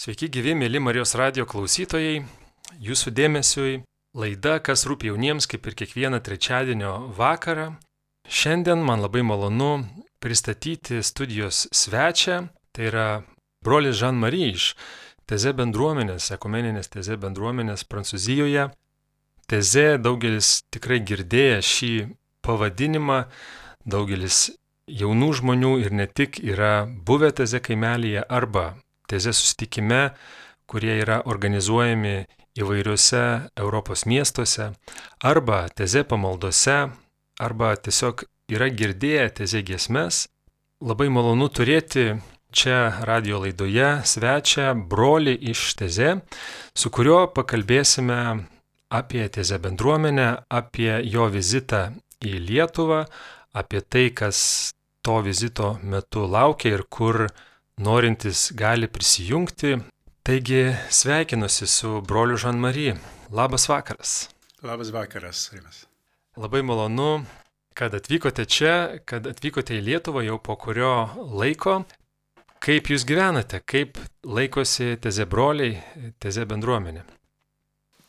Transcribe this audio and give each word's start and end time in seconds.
Sveiki 0.00 0.30
gyvi, 0.32 0.54
mėly 0.56 0.80
Marijos 0.80 1.10
radio 1.18 1.44
klausytojai. 1.44 2.22
Jūsų 2.80 3.10
dėmesiui 3.12 3.82
laida, 4.16 4.54
kas 4.64 4.86
rūpi 4.88 5.10
jauniems, 5.10 5.44
kaip 5.44 5.68
ir 5.68 5.76
kiekvieną 5.76 6.22
trečiadienio 6.24 6.92
vakarą. 7.18 7.66
Šiandien 8.24 8.80
man 8.80 9.04
labai 9.04 9.20
malonu 9.28 9.68
pristatyti 10.24 11.02
studijos 11.04 11.66
svečią. 11.82 12.38
Tai 12.72 12.88
yra 12.88 13.06
brolis 13.60 14.00
Jean-Marie 14.00 14.48
iš 14.54 14.72
Teze 15.28 15.52
bendruomenės, 15.60 16.32
ekumeninės 16.32 16.88
Teze 16.96 17.20
bendruomenės 17.20 17.84
Prancūzijoje. 17.84 18.70
Teze 19.52 19.88
daugelis 20.00 20.62
tikrai 20.72 21.04
girdėję 21.04 21.60
šį 21.60 21.94
pavadinimą, 22.40 23.26
daugelis 23.84 24.46
jaunų 24.88 25.34
žmonių 25.42 25.80
ir 25.84 25.92
ne 25.92 26.08
tik 26.08 26.40
yra 26.40 26.86
buvę 26.88 27.36
Teze 27.36 27.60
kaimelėje 27.60 28.24
arba 28.24 28.70
teze 29.10 29.34
susitikime, 29.36 30.10
kurie 30.70 31.00
yra 31.02 31.20
organizuojami 31.26 32.16
įvairiuose 32.60 33.22
Europos 33.58 34.06
miestuose, 34.06 34.70
arba 35.22 35.64
teze 35.74 36.04
pamaldose, 36.06 36.76
arba 37.40 37.74
tiesiog 37.76 38.24
yra 38.54 38.70
girdėję 38.70 39.28
teze 39.40 39.62
giesmes. 39.66 40.26
Labai 40.80 41.10
malonu 41.12 41.50
turėti 41.52 42.14
čia 42.52 43.04
radio 43.06 43.42
laidoje 43.44 43.90
svečią 44.06 44.72
brolį 44.90 45.36
iš 45.52 45.74
teze, 45.78 46.16
su 46.74 46.90
kuriuo 46.90 47.26
pakalbėsime 47.34 48.20
apie 48.90 49.28
teze 49.30 49.58
bendruomenę, 49.62 50.28
apie 50.50 50.90
jo 51.06 51.28
vizitą 51.30 51.90
į 52.20 52.40
Lietuvą, 52.48 53.04
apie 53.54 53.80
tai, 53.80 54.08
kas 54.10 54.72
to 55.06 55.20
vizito 55.24 55.76
metu 55.82 56.26
laukia 56.26 56.74
ir 56.74 56.84
kur 56.90 57.28
norintys 57.80 58.52
gali 58.54 58.86
prisijungti. 58.86 59.78
Taigi 60.22 60.74
sveikinuosi 60.90 61.66
su 61.66 62.00
broliu 62.00 62.36
Žan-Mary. 62.36 62.96
Labas 63.32 63.68
vakaras. 63.68 64.28
Labas 64.62 64.92
vakaras, 64.92 65.52
Rimas. 65.52 65.86
Labai 66.36 66.62
malonu, 66.62 67.24
kad 67.74 67.94
atvykote 67.94 68.44
čia, 68.44 68.98
kad 69.04 69.26
atvykote 69.26 69.78
į 69.78 69.84
Lietuvą 69.86 70.22
jau 70.26 70.36
po 70.38 70.56
kurio 70.60 71.08
laiko. 71.16 71.84
Kaip 72.60 72.90
jūs 72.92 73.06
gyvenate, 73.08 73.62
kaip 73.64 73.96
laikosi 74.24 74.98
teze 75.00 75.24
broliai, 75.24 75.80
teze 76.20 76.44
bendruomenė? 76.44 77.06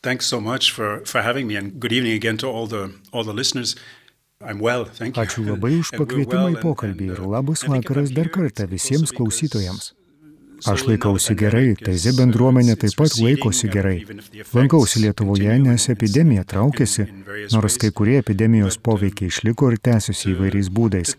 Thanks 0.04 0.26
so 0.26 0.42
much 0.42 0.74
for, 0.74 1.06
for 1.06 1.22
having 1.22 1.48
me 1.48 1.56
and 1.56 1.80
good 1.80 1.94
evening 1.94 2.16
again 2.16 2.38
to 2.38 2.50
all 2.50 2.68
the, 2.68 2.92
all 3.14 3.24
the 3.24 3.34
listeners. 3.34 3.76
Well, 4.42 4.88
Ačiū 5.00 5.46
labai 5.46 5.78
už 5.82 5.94
pakvietimą 5.98 6.52
į 6.56 6.62
pokalbį 6.66 7.10
ir 7.16 7.26
labas 7.30 7.66
vakaras 7.70 8.14
dar 8.16 8.30
kartą 8.34 8.68
visiems 8.70 9.14
klausytojams. 9.14 9.92
Aš 10.70 10.84
laikausi 10.86 11.34
gerai, 11.34 11.74
Taize 11.74 12.12
bendruomenė 12.14 12.76
taip 12.82 12.94
pat 13.00 13.16
laikosi 13.18 13.70
gerai. 13.74 13.96
Lankausi 14.54 15.02
Lietuvoje, 15.02 15.56
nes 15.64 15.88
epidemija 15.90 16.44
traukėsi, 16.46 17.08
nors 17.54 17.80
kai 17.82 17.90
kurie 17.98 18.20
epidemijos 18.22 18.78
poveikiai 18.78 19.32
išliko 19.34 19.72
ir 19.72 19.80
tęsiasi 19.82 20.36
įvairiais 20.36 20.70
būdais. 20.70 21.16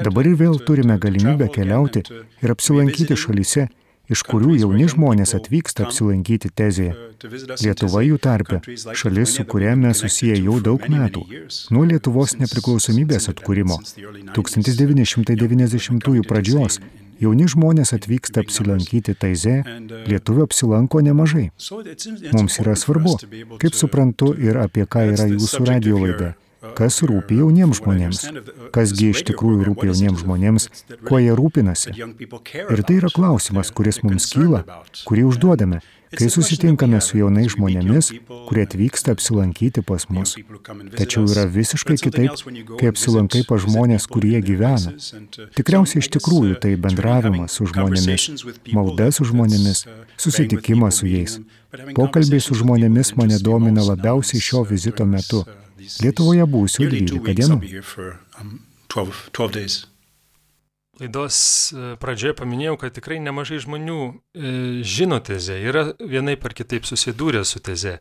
Dabar 0.00 0.30
ir 0.30 0.38
vėl 0.40 0.56
turime 0.64 0.96
galimybę 0.96 1.50
keliauti 1.52 2.06
ir 2.08 2.54
apsilankyti 2.54 3.18
šalyse, 3.24 3.68
iš 4.08 4.24
kurių 4.30 4.56
jauni 4.62 4.88
žmonės 4.88 5.36
atvyksta 5.36 5.90
apsilankyti 5.90 6.48
tezėje. 6.56 7.11
Lietuva 7.22 8.02
jų 8.02 8.18
tarpe, 8.22 8.58
šalis, 8.98 9.36
su 9.36 9.44
kuria 9.46 9.74
mes 9.78 10.00
susiję 10.02 10.38
jau 10.40 10.56
daug 10.64 10.82
metų, 10.90 11.22
nuo 11.74 11.84
Lietuvos 11.86 12.34
nepriklausomybės 12.40 13.28
atkūrimo, 13.32 13.78
1990 14.34 16.26
pradžios. 16.28 16.80
Jauni 17.22 17.46
žmonės 17.46 17.92
atvyksta 17.94 18.42
apsilankyti 18.42 19.14
Taize, 19.14 19.60
lietuvių 20.10 20.42
apsilanko 20.48 21.04
nemažai. 21.06 21.50
Mums 22.34 22.58
yra 22.58 22.74
svarbu, 22.74 23.14
kaip 23.62 23.78
suprantu 23.78 24.32
ir 24.34 24.58
apie 24.58 24.88
ką 24.90 25.06
yra 25.12 25.28
jūsų 25.30 25.68
radio 25.68 26.02
laida. 26.02 26.32
kas 26.78 27.00
rūpi 27.02 27.40
jauniems 27.40 27.80
žmonėms, 27.80 28.20
kasgi 28.74 29.08
iš 29.10 29.24
tikrųjų 29.30 29.66
rūpi 29.66 29.88
jauniems 29.90 30.22
žmonėms, 30.22 30.68
kuo 31.08 31.18
jie 31.18 31.34
rūpinasi. 31.38 31.94
Ir 31.98 32.82
tai 32.86 32.98
yra 33.00 33.10
klausimas, 33.12 33.72
kuris 33.74 33.98
mums 34.06 34.28
kyla, 34.30 34.62
kurį 35.08 35.26
užduodame, 35.32 35.82
kai 36.16 36.28
susitinkame 36.32 37.00
su 37.04 37.18
jaunais 37.18 37.52
žmonėmis, 37.54 38.10
kurie 38.48 38.64
atvyksta 38.66 39.14
apsilankyti 39.16 39.82
pas 39.86 40.06
mus. 40.12 40.34
Tačiau 40.96 41.26
yra 41.30 41.44
visiškai 41.56 41.96
kitaip, 42.02 42.42
kai 42.80 42.90
apsilankai 42.92 43.42
pas 43.48 43.62
žmonės, 43.64 44.08
kurie 44.12 44.40
gyvena. 44.44 44.94
Tikriausiai 45.56 46.02
iš 46.04 46.10
tikrųjų 46.16 46.58
tai 46.62 46.74
bendravimas 46.80 47.58
su 47.58 47.68
žmonėmis, 47.72 48.28
malda 48.76 49.10
su 49.14 49.28
žmonėmis, 49.28 49.86
susitikimas 50.20 51.00
su 51.02 51.10
jais. 51.10 51.38
Pokalbiai 51.96 52.42
su 52.44 52.58
žmonėmis 52.58 53.14
mane 53.20 53.38
domina 53.40 53.84
labiausiai 53.86 54.42
šio 54.42 54.66
vizito 54.68 55.06
metu. 55.08 55.44
Lietuvoje 56.02 56.44
būsiu 56.46 56.90
12 56.90 57.40
dienų. 57.40 57.56
Laidos 61.00 61.36
e, 61.72 61.94
pradžioje 62.00 62.36
paminėjau, 62.36 62.76
kad 62.82 62.92
tikrai 62.92 63.16
nemažai 63.22 63.62
žmonių 63.64 63.98
e, 64.08 64.50
žino 64.84 65.22
tezę, 65.24 65.56
yra 65.64 65.86
vienai 65.96 66.36
par 66.40 66.52
kitaip 66.52 66.84
susidūrę 66.88 67.40
su 67.48 67.62
teze. 67.64 67.96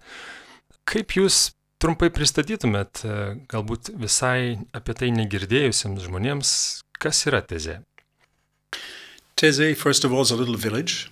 Kaip 0.83 1.15
jūs 1.15 1.53
trumpai 1.79 2.11
pristatytumėt, 2.11 3.05
e, 3.05 3.15
galbūt 3.51 3.93
visai 3.95 4.59
apie 4.75 4.97
tai 4.99 5.13
negirdėjusiems 5.15 6.03
žmonėms, 6.09 6.51
kas 6.99 7.23
yra 7.31 7.39
tezė? 7.39 7.79
Teze, 9.39 9.71
first 9.73 10.03
of 10.05 10.11
all, 10.11 10.27
is 10.27 10.35
a 10.35 10.37
little 10.37 10.59
village 10.59 11.07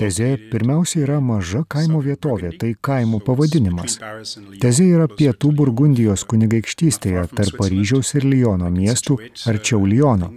Tezė 0.00 0.30
pirmiausia 0.50 1.02
yra 1.04 1.20
maža 1.20 1.62
kaimo 1.68 2.00
vietovė, 2.04 2.50
tai 2.60 2.74
kaimo 2.88 3.18
pavadinimas. 3.24 3.98
Tezė 4.62 4.86
yra 4.96 5.06
pietų 5.10 5.48
Burgundijos 5.56 6.24
kunigaikštystėje 6.30 7.22
tarp 7.36 7.54
Paryžiaus 7.60 8.08
ir 8.16 8.24
Lyono 8.24 8.68
miestų 8.72 9.14
arčiau 9.52 9.80
Lyono. 9.86 10.28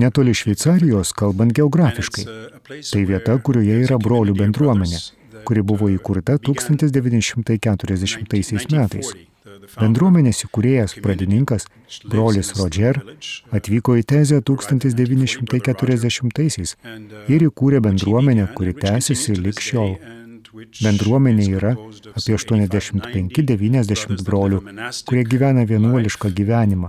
Netoli 0.00 0.34
Šveicarijos, 0.34 1.12
kalbant 1.14 1.52
geografiškai. 1.54 2.24
Tai 2.64 3.02
vieta, 3.06 3.38
kurioje 3.38 3.84
yra 3.84 3.98
brolių 4.00 4.34
bendruomenė, 4.40 4.98
kuri 5.46 5.62
buvo 5.62 5.88
įkurta 5.92 6.38
1940 6.42 8.74
metais. 8.74 9.14
Bendruomenės 9.74 10.44
įkūrėjas 10.46 10.92
pradininkas, 11.04 11.62
brolis 12.10 12.48
Roger, 12.58 12.94
atvyko 13.54 13.92
į 14.00 14.02
Tezę 14.12 14.38
1940-aisiais 14.50 16.70
ir 17.32 17.40
įkūrė 17.48 17.78
bendruomenę, 17.84 18.44
kuri 18.58 18.72
tęsiasi 18.80 19.32
lik 19.40 19.58
šiol. 19.64 19.92
Bendruomenė 20.54 21.44
yra 21.58 21.72
apie 22.14 22.34
85-90 22.38 24.22
brolių, 24.26 24.58
kurie 25.08 25.24
gyvena 25.26 25.62
vienuolišką 25.70 26.28
gyvenimą. 26.40 26.88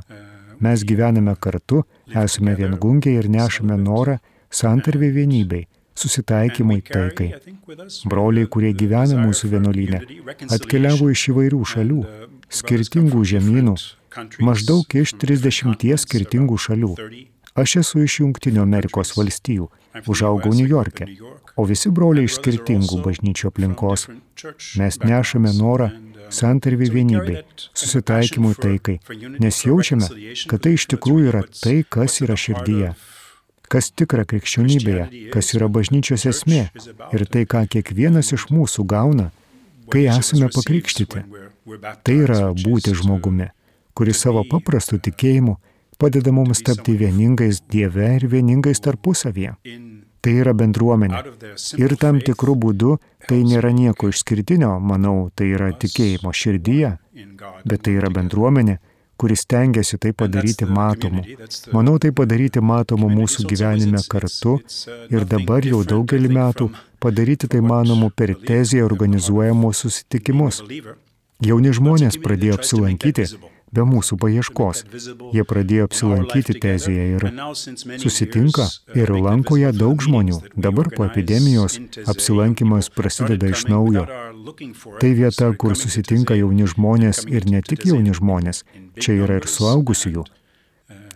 Mes 0.65 0.79
gyvename 0.87 1.33
kartu, 1.41 1.77
esame 2.23 2.53
viengungiai 2.59 3.15
ir 3.19 3.27
nešame 3.31 3.75
norą 3.81 4.15
santarvė 4.53 5.09
vienybei 5.15 5.63
susitaikymui 5.95 6.81
taikai. 6.81 7.29
Broliai, 8.11 8.47
kurie 8.51 8.73
gyvena 8.75 9.15
mūsų 9.21 9.51
vienuolynė, 9.53 9.99
atkeliavo 10.57 11.07
iš 11.13 11.29
įvairių 11.31 11.61
šalių, 11.71 11.99
skirtingų 12.49 13.23
žemynų, 13.31 13.75
maždaug 14.39 14.97
iš 15.01 15.15
30 15.21 15.85
skirtingų 16.03 16.57
šalių. 16.65 16.93
Aš 17.55 17.77
esu 17.81 18.03
iš 18.03 18.19
Junktinių 18.19 18.61
Amerikos 18.65 19.13
valstijų, 19.15 19.69
užaugau 20.11 20.51
New 20.51 20.67
York'e, 20.67 21.07
o 21.55 21.63
visi 21.69 21.89
broliai 21.89 22.27
iš 22.27 22.41
skirtingų 22.41 22.99
bažnyčio 23.05 23.51
aplinkos. 23.53 24.09
Mes 24.75 24.99
nešame 24.99 25.53
norą 25.55 25.89
santarvį 26.35 26.89
vienybei, 26.91 27.41
susitaikymui 27.71 28.55
taikai, 28.59 28.99
nes 29.39 29.63
jaučiame, 29.63 30.09
kad 30.51 30.65
tai 30.65 30.75
iš 30.75 30.89
tikrųjų 30.91 31.31
yra 31.31 31.43
tai, 31.61 31.83
kas 31.87 32.19
yra 32.25 32.35
širdyje 32.35 32.95
kas 33.71 33.89
tikra 33.91 34.25
krikščionybėje, 34.29 35.05
kas 35.33 35.53
yra 35.57 35.69
bažnyčios 35.71 36.25
esmė 36.29 36.67
ir 37.15 37.25
tai, 37.31 37.45
ką 37.49 37.65
kiekvienas 37.71 38.31
iš 38.35 38.47
mūsų 38.53 38.85
gauna, 38.89 39.31
kai 39.91 40.05
esame 40.11 40.49
pakrikštyti. 40.53 41.23
Tai 42.05 42.15
yra 42.15 42.51
būti 42.53 42.93
žmogumi, 42.97 43.49
kuris 43.97 44.21
savo 44.21 44.43
paprastu 44.49 44.99
tikėjimu 45.01 45.57
padeda 45.97 46.31
mums 46.31 46.61
tapti 46.61 46.97
vieningais 46.97 47.61
Dieve 47.71 48.15
ir 48.15 48.27
vieningais 48.27 48.81
tarpusavyje. 48.83 49.55
Tai 50.21 50.33
yra 50.41 50.55
bendruomenė. 50.57 51.21
Ir 51.77 51.95
tam 52.01 52.19
tikrų 52.27 52.55
būdų 52.63 52.95
tai 53.27 53.43
nėra 53.45 53.69
nieko 53.73 54.09
išskirtinio, 54.09 54.73
manau, 54.81 55.29
tai 55.35 55.51
yra 55.53 55.69
tikėjimo 55.77 56.33
širdyje, 56.33 56.95
bet 57.65 57.85
tai 57.85 57.93
yra 57.99 58.09
bendruomenė, 58.13 58.79
kuris 59.21 59.45
tengiasi 59.45 59.99
tai 60.01 60.11
padaryti 60.17 60.65
matomu. 60.65 61.23
Manau, 61.77 61.95
tai 62.01 62.11
padaryti 62.11 62.59
matomu 62.59 63.11
mūsų 63.13 63.45
gyvenime 63.53 64.01
kartu 64.09 64.57
ir 65.13 65.29
dabar 65.29 65.65
jau 65.65 65.85
daugelį 65.93 66.33
metų 66.41 66.71
padaryti 66.99 67.47
tai 67.47 67.61
manomu 67.61 68.09
per 68.09 68.33
teziją 68.49 68.89
organizuojamos 68.89 69.85
susitikimus. 69.85 70.63
Jauni 71.45 71.71
žmonės 71.77 72.15
pradėjo 72.23 72.55
apsilankyti, 72.57 73.25
be 73.75 73.83
mūsų 73.85 74.17
paieškos. 74.21 74.83
Jie 75.35 75.43
pradėjo 75.47 75.87
apsilankyti 75.89 76.55
tezėje 76.63 77.05
ir 77.17 77.25
susitinka 78.01 78.65
ir 78.97 79.13
lanko 79.13 79.59
ją 79.61 79.73
daug 79.75 80.01
žmonių. 80.05 80.39
Dabar 80.67 80.89
po 80.95 81.05
epidemijos 81.05 81.77
apsilankimas 82.13 82.89
prasideda 82.97 83.51
iš 83.53 83.67
naujo. 83.69 84.07
Tai 85.01 85.11
vieta, 85.19 85.51
kur 85.61 85.77
susitinka 85.77 86.37
jauni 86.39 86.65
žmonės 86.71 87.25
ir 87.29 87.45
ne 87.51 87.61
tik 87.61 87.85
jauni 87.91 88.15
žmonės, 88.17 88.63
čia 88.97 89.19
yra 89.21 89.41
ir 89.41 89.49
suaugusiųjų. 89.57 90.25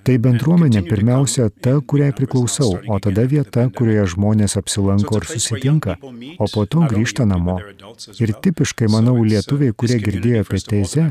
Tai 0.09 0.15
bendruomenė 0.17 0.81
pirmiausia 0.87 1.43
ta, 1.61 1.75
kuriai 1.91 2.09
priklausau, 2.17 2.79
o 2.89 2.95
tada 2.97 3.27
vieta, 3.29 3.67
kurioje 3.77 4.07
žmonės 4.15 4.57
apsilanko 4.57 5.19
ir 5.19 5.25
susitinka, 5.29 5.97
o 6.41 6.47
po 6.49 6.63
to 6.65 6.87
grįžta 6.89 7.27
namo. 7.29 7.59
Ir 8.17 8.31
tipiškai, 8.41 8.87
manau, 8.89 9.19
lietuviai, 9.21 9.75
kurie 9.77 9.99
girdėjo 10.01 10.39
apie 10.41 10.63
teizę, 10.65 11.03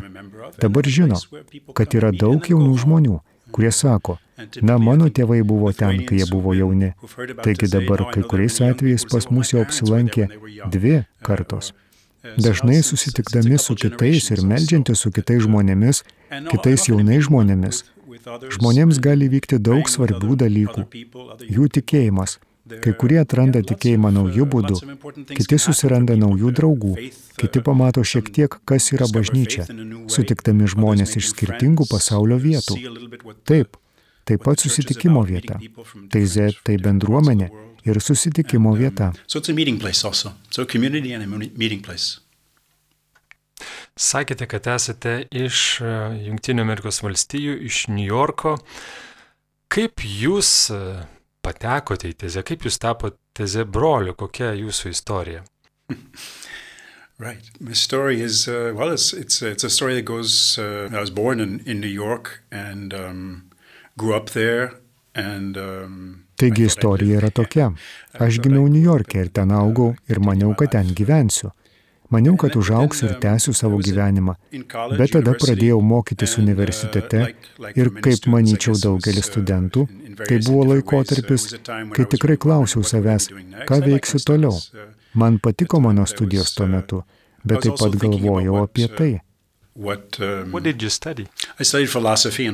dabar 0.58 0.88
žino, 0.98 1.20
kad 1.78 1.94
yra 1.94 2.10
daug 2.10 2.42
jaunų 2.50 2.74
žmonių, 2.82 3.20
kurie 3.54 3.70
sako, 3.70 4.16
na, 4.66 4.80
mano 4.82 5.06
tėvai 5.14 5.44
buvo 5.46 5.70
ten, 5.70 6.02
kai 6.08 6.18
jie 6.18 6.26
buvo 6.32 6.56
jauni. 6.58 6.90
Taigi 7.44 7.70
dabar 7.70 8.02
kai 8.10 8.24
kuriais 8.32 8.58
atvejais 8.66 9.06
pas 9.12 9.30
mus 9.30 9.54
jau 9.54 9.62
apsilankė 9.62 10.26
dvi 10.74 11.04
kartos. 11.22 11.70
Dažnai 12.34 12.80
susitikdami 12.82 13.62
su 13.62 13.78
kitais 13.78 14.26
ir 14.34 14.42
meldžiantis 14.42 15.06
su 15.06 15.14
kitais 15.14 15.46
žmonėmis, 15.46 16.02
kitais 16.50 16.88
jaunais 16.90 17.22
žmonėmis, 17.30 17.84
Žmonėms 18.26 19.00
gali 19.03 19.29
vykti 19.32 19.59
daug 19.59 19.88
svarbių 19.88 20.37
dalykų. 20.44 20.85
Jų 21.49 21.73
tikėjimas. 21.79 22.38
Kai 22.69 22.93
kurie 23.00 23.17
atranda 23.23 23.62
tikėjimą 23.65 24.11
naujų 24.12 24.44
būdų, 24.53 24.76
kiti 25.31 25.59
susiranda 25.62 26.19
naujų 26.20 26.50
draugų, 26.59 26.93
kiti 27.41 27.62
pamato 27.65 28.05
šiek 28.05 28.29
tiek, 28.35 28.59
kas 28.69 28.91
yra 28.93 29.09
bažnyčia, 29.09 29.65
sutiktami 30.12 30.69
žmonės 30.69 31.17
iš 31.20 31.31
skirtingų 31.32 31.88
pasaulio 31.88 32.37
vietų. 32.43 32.76
Taip, 33.49 33.81
taip 34.29 34.44
pat 34.44 34.61
susitikimo 34.61 35.25
vieta. 35.25 35.56
Tai 36.12 36.25
Z, 36.29 36.61
tai 36.69 36.76
bendruomenė 36.85 37.49
ir 37.88 38.03
susitikimo 38.05 38.76
vieta. 38.76 39.15
So 39.26 39.41
it's 39.41 39.49
a 39.49 39.56
meeting 39.56 39.81
place 39.81 40.05
also. 40.05 40.37
So 40.50 40.67
community 40.67 41.15
and 41.17 41.25
a 41.25 41.26
meeting 41.56 41.81
place. 41.81 42.20
Sakėte, 43.98 44.46
kad 44.46 44.66
esate 44.70 45.24
iš 45.34 45.80
e, 45.82 45.92
Junktinio 46.28 46.62
Amerikos 46.62 47.00
valstijų, 47.02 47.56
iš 47.66 47.88
New 47.90 48.06
Yorko. 48.06 48.54
Kaip 49.74 50.04
jūs 50.06 50.50
e, 50.70 50.78
patekote 51.42 52.12
į 52.12 52.14
tezę, 52.22 52.44
kaip 52.46 52.62
jūs 52.68 52.78
tapote 52.78 53.18
tezė 53.34 53.66
broliu, 53.66 54.14
kokia 54.14 54.54
jūsų 54.58 54.94
istorija? 54.94 55.44
Right. 57.20 57.50
My 57.58 57.72
story 57.72 58.20
is, 58.22 58.46
uh, 58.46 58.72
well, 58.76 58.92
it's, 58.92 59.12
it's, 59.12 59.42
it's 59.42 59.64
a 59.64 59.70
story 59.70 59.96
that 59.96 60.04
goes, 60.04 60.56
uh, 60.56 60.88
I 60.92 61.00
was 61.00 61.10
born 61.10 61.40
in, 61.40 61.60
in 61.66 61.80
New 61.80 61.88
York 61.88 62.44
and 62.52 62.94
um, 62.94 63.50
grew 63.96 64.14
up 64.14 64.30
there. 64.30 64.74
And, 65.16 65.56
um, 65.56 66.26
Taigi 66.38 66.68
istorija 66.70 67.18
yra 67.18 67.32
tokia. 67.34 67.72
Aš 68.22 68.38
gimiau 68.38 68.68
New 68.70 68.84
York'e 68.84 69.24
ir 69.24 69.32
ten 69.34 69.50
augau 69.50 69.96
ir 70.06 70.20
maniau, 70.22 70.52
kad 70.54 70.70
ten 70.76 70.94
gyvensiu. 70.94 71.50
Maniau, 72.08 72.37
kad 72.40 72.56
užauksiu 72.56 73.06
ir 73.10 73.19
tęsiu 73.20 73.52
savo 73.52 73.78
gyvenimą, 73.84 74.34
bet 74.96 75.12
tada 75.12 75.34
pradėjau 75.37 75.82
mokytis 75.84 76.38
universitete 76.40 77.20
ir, 77.76 77.90
kaip 78.05 78.28
manyčiau 78.32 78.78
daugelis 78.81 79.28
studentų, 79.28 79.84
tai 80.22 80.38
buvo 80.46 80.64
laikotarpis, 80.70 81.46
kai 81.66 82.08
tikrai 82.14 82.38
klausiau 82.40 82.87
savęs, 82.93 83.28
ką 83.69 83.81
veiksiu 83.84 84.22
toliau. 84.25 84.56
Man 85.20 85.37
patiko 85.44 85.82
mano 85.84 86.06
studijos 86.08 86.55
tuo 86.56 86.66
metu, 86.70 87.05
bet 87.44 87.66
taip 87.66 87.76
pat 87.76 88.00
galvojau 88.00 88.62
apie 88.64 88.88
tai. 88.88 89.12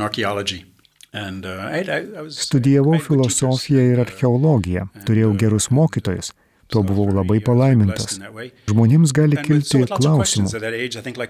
Archaeology. 0.02 0.64
Studijavau 2.28 2.98
filosofiją 2.98 3.82
ir 3.92 4.00
archeologiją, 4.02 4.88
turėjau 5.06 5.30
gerus 5.38 5.70
mokytojus. 5.70 6.32
Tuo 6.72 6.82
buvau 6.86 7.10
labai 7.12 7.40
palaimintas. 7.44 8.18
Žmonėms 8.70 9.12
gali 9.16 9.38
kilti 9.44 9.82
klausimų. 9.90 10.50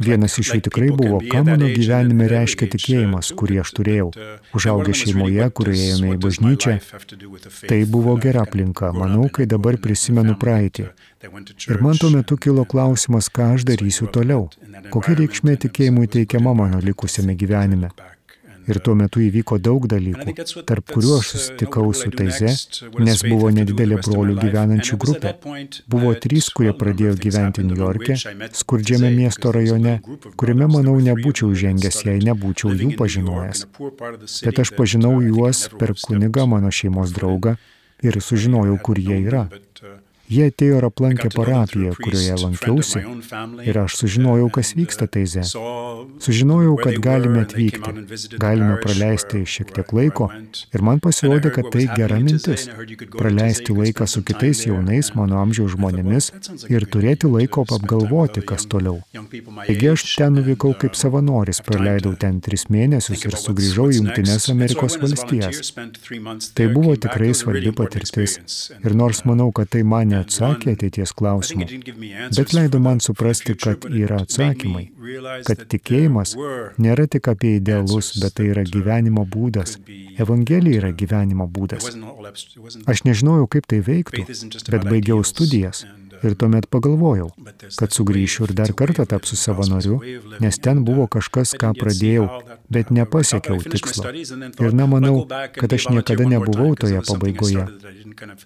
Vienas 0.05 0.39
iš 0.41 0.53
jų 0.55 0.61
tikrai 0.69 0.91
buvo, 0.95 1.21
ką 1.21 1.43
mano 1.49 1.69
gyvenime 1.73 2.29
reiškia 2.31 2.69
tikėjimas, 2.75 3.33
kurį 3.39 3.61
aš 3.65 3.75
turėjau. 3.79 4.11
Užaugę 4.57 4.95
šeimoje, 4.97 5.49
kurioje 5.59 5.91
ėjome 5.91 6.15
į 6.15 6.21
bažnyčią. 6.23 6.77
Tai 7.67 7.81
buvo 7.91 8.17
gera 8.23 8.47
aplinka, 8.47 8.93
manau, 8.97 9.29
kai 9.29 9.49
dabar 9.51 9.81
prisimenu 9.83 10.39
praeitį. 10.41 10.89
Ir 11.69 11.81
man 11.83 11.97
tuo 11.99 12.11
metu 12.13 12.37
kilo 12.37 12.67
klausimas, 12.69 13.31
ką 13.33 13.55
aš 13.57 13.67
darysiu 13.69 14.11
toliau. 14.13 14.51
Kokia 14.95 15.17
reikšmė 15.23 15.57
tikėjimui 15.67 16.11
teikiama 16.13 16.55
mano 16.57 16.83
likusiame 16.85 17.37
gyvenime. 17.41 17.91
Ir 18.65 18.79
tuo 18.85 18.95
metu 18.97 19.21
įvyko 19.21 19.59
daug 19.61 19.85
dalykų, 19.91 20.35
tarp 20.69 20.93
kuriuo 20.95 21.19
aš 21.21 21.33
susitikau 21.35 21.91
su 21.97 22.09
Taize, 22.15 22.53
nes 23.05 23.25
buvo 23.27 23.51
nedidelė 23.53 23.99
brolių 24.07 24.37
gyvenančių 24.41 24.99
grupė. 25.05 25.35
Buvo 25.91 26.15
trys, 26.25 26.49
kurie 26.55 26.73
pradėjo 26.79 27.17
gyventi 27.27 27.65
New 27.67 27.77
York'e, 27.81 28.17
skurdžiame 28.57 29.13
miesto 29.13 29.53
rajone, 29.55 29.99
kuriame, 30.41 30.71
manau, 30.77 30.97
nebūčiau 31.11 31.53
žengęs, 31.65 32.01
jei 32.09 32.25
nebūčiau 32.25 32.73
jų 32.73 32.95
pažinojęs. 33.01 33.67
Bet 34.47 34.65
aš 34.65 34.75
pažinau 34.79 35.19
juos 35.25 35.67
per 35.79 35.95
kunigą 36.07 36.49
mano 36.49 36.73
šeimos 36.73 37.13
draugą 37.17 37.59
ir 38.05 38.21
sužinojau, 38.21 38.81
kur 38.85 39.01
jie 39.01 39.21
yra. 39.29 39.47
Jie 40.25 40.47
atėjo 40.49 40.79
ir 40.81 40.85
aplankė 40.89 41.29
parapiją, 41.35 41.93
kurioje 42.01 42.37
lankiausi 42.41 43.01
ir 43.69 43.79
aš 43.83 43.97
sužinojau, 44.01 44.47
kas 44.57 44.71
vyksta 44.77 45.05
Taize. 45.05 45.43
Sužinojau, 46.25 46.79
kad 46.81 46.97
galime 47.05 47.43
atvykti, 47.45 47.93
galime 48.41 48.79
praleisti 48.81 49.43
šiek 49.45 49.75
tiek 49.77 49.93
laiko. 49.93 50.31
ir 50.75 50.83
man 50.83 51.01
pasirodė, 51.05 51.51
kad 51.53 51.69
tai 51.75 51.85
gera 51.93 52.17
mintis- 52.21 52.69
praleisti 53.21 53.77
laiką 53.77 54.07
su 54.09 54.23
kitais 54.23 54.65
jaunais 54.65 55.13
mano 55.15 55.37
amžiaus 55.43 55.77
žmonėmis 55.77 56.31
ir 56.71 56.87
turėti 56.87 57.29
laiko 57.29 57.67
apgalvoti, 57.69 58.41
kas 58.47 58.65
toliau. 58.65 59.03
Taigi 59.67 59.93
aš 59.93 60.17
ten 60.17 60.35
nuvykau 60.37 60.73
kaip 60.79 60.97
savanoris, 60.97 61.61
praleidau 61.61 62.17
ten 62.19 62.41
tris 62.41 62.65
mėnesius 62.71 63.27
ir 63.27 63.37
sugrįžau 63.45 63.91
į 63.93 64.01
Junktinės 64.01 64.49
Amerikos 64.49 64.97
valstijas. 64.97 65.73
Tai 66.55 66.67
buvo 66.73 66.97
tikrai 66.97 67.35
svarbi 67.35 67.73
patirtis. 67.73 68.39
ir 68.85 68.95
nors 68.95 69.23
manau, 69.25 69.53
kad 69.53 69.69
tai 69.69 69.83
mane 69.83 70.14
neatsakė 70.15 70.75
ateities 70.77 71.13
klausimų, 71.19 71.69
bet 72.37 72.55
leido 72.57 72.81
man 72.83 73.03
suprasti, 73.05 73.57
kad 73.59 73.87
yra 73.91 74.23
atsakymai, 74.25 74.87
kad 75.49 75.65
tikėjimas 75.75 76.37
nėra 76.81 77.09
tik 77.11 77.29
apie 77.33 77.57
idealus, 77.59 78.15
bet 78.23 78.39
tai 78.39 78.51
yra 78.53 78.65
gyvenimo 78.69 79.27
būdas. 79.29 79.77
Evangelija 80.15 80.85
yra 80.85 80.93
gyvenimo 80.95 81.49
būdas. 81.51 81.91
Aš 82.91 83.05
nežinojau, 83.09 83.51
kaip 83.51 83.69
tai 83.71 83.83
veiktų, 83.85 84.27
bet 84.71 84.89
baigiau 84.89 85.23
studijas 85.27 85.85
Ir 86.25 86.35
tuomet 86.41 86.67
pagalvojau, 86.73 87.29
kad 87.79 87.93
sugrįšiu 87.93 88.47
ir 88.49 88.55
dar 88.57 88.73
kartą 88.77 89.05
tapsiu 89.09 89.37
savanoriu, 89.37 89.99
nes 90.41 90.59
ten 90.63 90.81
buvo 90.87 91.07
kažkas, 91.11 91.53
ką 91.61 91.75
pradėjau, 91.77 92.27
bet 92.73 92.93
nepasiekiau 92.95 93.61
tikslo. 93.61 94.13
Ir 94.65 94.77
nemanau, 94.77 95.27
kad 95.57 95.77
aš 95.77 95.91
niekada 95.93 96.29
nebuvau 96.31 96.73
toje 96.81 97.03
pabaigoje, 97.05 97.67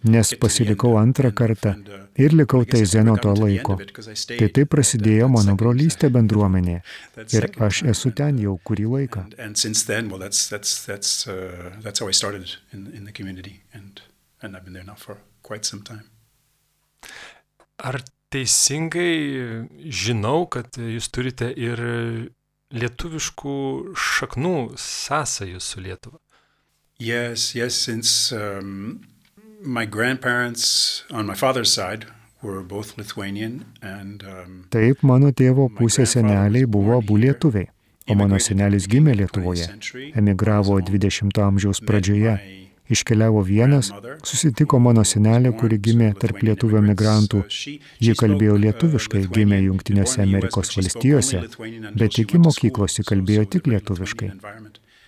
nes 0.02 0.34
pasilikau 0.42 0.96
antrą 1.00 1.30
kartą 1.30 1.76
ir 2.18 2.34
likau 2.34 2.64
tai 2.66 2.82
zeno 2.86 3.16
to 3.22 3.34
laiko. 3.38 3.78
Tai 3.78 4.48
taip 4.58 4.72
prasidėjo 4.74 5.30
mano 5.32 5.54
brolystė 5.58 6.10
bendruomenė. 6.14 6.80
Ir 7.30 7.50
aš 7.68 7.84
esu 7.94 8.12
ten 8.14 8.42
jau 8.42 8.58
kurį 8.58 8.86
laiką. 8.96 9.26
And 14.40 14.54
I've 14.54 14.64
been 14.64 14.72
there 14.72 14.84
now 14.84 14.94
for 14.94 15.18
quite 15.42 15.64
some 15.64 15.82
time. 15.82 16.04
Ar 17.78 18.00
teisingai 18.34 19.68
žinau, 19.86 20.48
kad 20.50 20.74
jūs 20.78 21.08
turite 21.14 21.48
ir 21.54 21.80
lietuviškų 22.74 23.58
šaknų 23.96 24.56
sąsajų 24.82 25.60
su 25.62 25.80
Lietuva? 25.84 26.18
Yes, 26.98 27.54
yes, 27.54 27.78
since 27.78 28.32
um, 28.34 29.06
my 29.62 29.86
grandparents 29.86 31.04
on 31.10 31.26
my 31.26 31.34
father's 31.34 31.72
side 31.72 32.06
were 32.42 32.62
both 32.62 32.98
Lithuanian 32.98 33.64
and 33.80 34.24
um, 34.26 34.64
Taip, 34.74 35.02
mano 35.06 35.30
tėvo 35.30 35.68
pusės 35.70 36.16
seneliai 36.18 36.66
buvo 36.66 36.98
abu 36.98 37.16
lietuviai, 37.22 37.70
o 38.10 38.18
mano 38.18 38.42
senelis 38.42 38.90
gimė 38.90 39.14
Lietuvoje, 39.22 39.70
emigravo 40.18 40.80
20-ojo 40.82 41.46
amžiaus 41.46 41.80
pradžioje 41.86 42.34
Iškeliavo 42.88 43.42
vienas, 43.44 43.90
susitiko 44.24 44.78
mano 44.80 45.04
senelė, 45.04 45.52
kuri 45.60 45.76
gimė 45.84 46.08
tarp 46.20 46.40
lietuvių 46.46 46.80
migrantų. 46.86 47.42
Ji 48.06 48.14
kalbėjo 48.16 48.56
lietuviškai, 48.64 49.26
gimė 49.34 49.60
Junktinėse 49.66 50.22
Amerikos 50.24 50.72
valstijose, 50.76 51.44
bet 52.00 52.20
iki 52.24 52.40
mokyklos 52.40 52.96
ji 52.98 53.04
kalbėjo 53.10 53.44
tik 53.56 53.68
lietuviškai. 53.74 54.32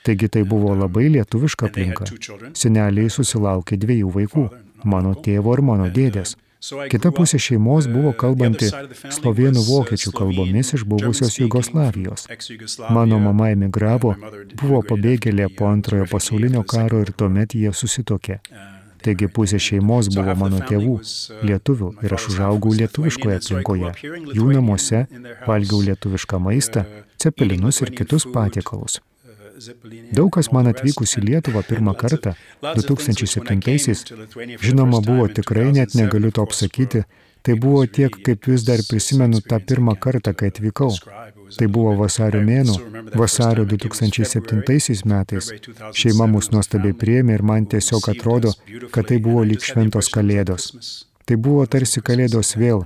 Taigi 0.04 0.28
tai 0.32 0.44
buvo 0.48 0.74
labai 0.76 1.08
lietuviška 1.16 1.68
aplinka. 1.70 2.06
Seneliai 2.56 3.08
susilaukė 3.16 3.80
dviejų 3.80 4.12
vaikų- 4.18 4.46
mano 4.92 5.14
tėvo 5.24 5.56
ir 5.56 5.62
mano 5.72 5.88
dėdės. 5.98 6.36
Kita 6.60 7.08
pusė 7.16 7.38
šeimos 7.40 7.86
buvo 7.88 8.10
kalbanti 8.22 8.68
slovėnų 9.16 9.62
vokiečių 9.64 10.12
kalbomis 10.12 10.74
iš 10.76 10.84
buvusios 10.84 11.38
Jugoslavijos. 11.40 12.26
Mano 12.92 13.20
mama 13.22 13.48
emigravo, 13.54 14.12
buvo 14.60 14.82
pabėgėlė 14.90 15.48
po 15.56 15.70
antrojo 15.72 16.04
pasaulinio 16.10 16.64
karo 16.74 17.00
ir 17.00 17.14
tuomet 17.16 17.56
jie 17.56 17.72
susitokė. 17.72 18.40
Taigi 19.00 19.30
pusė 19.32 19.56
šeimos 19.56 20.10
buvo 20.12 20.34
mano 20.36 20.60
tėvų, 20.68 20.96
lietuvių, 21.48 21.92
ir 22.04 22.14
aš 22.16 22.26
užaugau 22.34 22.74
lietuviškoje 22.76 23.38
aplinkoje. 23.40 23.94
Jų 24.36 24.50
namuose 24.58 25.06
valgiau 25.46 25.80
lietuvišką 25.86 26.42
maistą, 26.44 26.84
cepelinus 27.16 27.80
ir 27.80 27.94
kitus 27.96 28.28
patiekalus. 28.34 29.00
Daug 30.16 30.30
kas 30.34 30.48
man 30.54 30.70
atvykus 30.70 31.16
į 31.18 31.24
Lietuvą 31.28 31.62
pirmą 31.68 31.94
kartą, 32.00 32.34
2007-aisiais, 32.62 34.04
žinoma, 34.64 35.00
buvo 35.04 35.26
tikrai 35.38 35.66
net 35.76 35.96
negaliu 35.98 36.30
to 36.32 36.44
apsakyti, 36.46 37.02
tai 37.44 37.56
buvo 37.60 37.82
tiek, 37.98 38.16
kaip 38.24 38.48
vis 38.48 38.64
dar 38.68 38.80
prisimenu 38.88 39.40
tą 39.44 39.58
pirmą 39.60 39.96
kartą, 40.00 40.32
kai 40.36 40.50
atvykau. 40.52 40.94
Tai 41.58 41.66
buvo 41.74 41.96
vasario 41.98 42.40
mėnų, 42.46 42.76
vasario 43.18 43.66
2007 43.68 45.04
metais. 45.12 45.52
Šeima 45.98 46.28
mus 46.30 46.50
nuostabiai 46.54 46.96
priėmė 46.96 47.36
ir 47.38 47.46
man 47.52 47.66
tiesiog 47.66 48.10
atrodo, 48.14 48.54
kad 48.94 49.10
tai 49.10 49.18
buvo 49.24 49.44
lyg 49.44 49.64
šventos 49.66 50.12
kalėdos. 50.14 50.70
Tai 51.26 51.36
buvo 51.36 51.66
tarsi 51.70 52.02
kalėdos 52.06 52.56
vėl, 52.58 52.84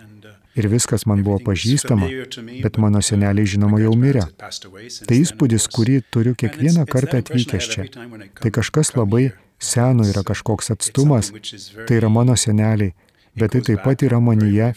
ir 0.55 0.69
viskas 0.71 1.07
man 1.07 1.23
buvo 1.27 1.39
pažįstama, 1.45 2.09
bet 2.63 2.79
mano 2.83 3.03
seneliai 3.03 3.47
žinoma 3.55 3.81
jau 3.83 3.95
mirė. 3.99 4.25
Tai 4.39 5.17
įspūdis, 5.19 5.67
kurį 5.75 6.01
turiu 6.15 6.35
kiekvieną 6.39 6.87
kartą 6.91 7.23
atvykęs 7.23 7.71
čia. 7.73 7.87
Tai 8.41 8.53
kažkas 8.55 8.95
labai 8.99 9.33
seno 9.59 10.07
yra 10.09 10.25
kažkoks 10.27 10.71
atstumas, 10.75 11.33
tai 11.87 11.99
yra 11.99 12.11
mano 12.13 12.37
seneliai, 12.39 12.95
bet 13.39 13.57
tai 13.57 13.65
taip 13.67 13.83
pat 13.87 14.07
yra 14.07 14.21
manyje 14.23 14.73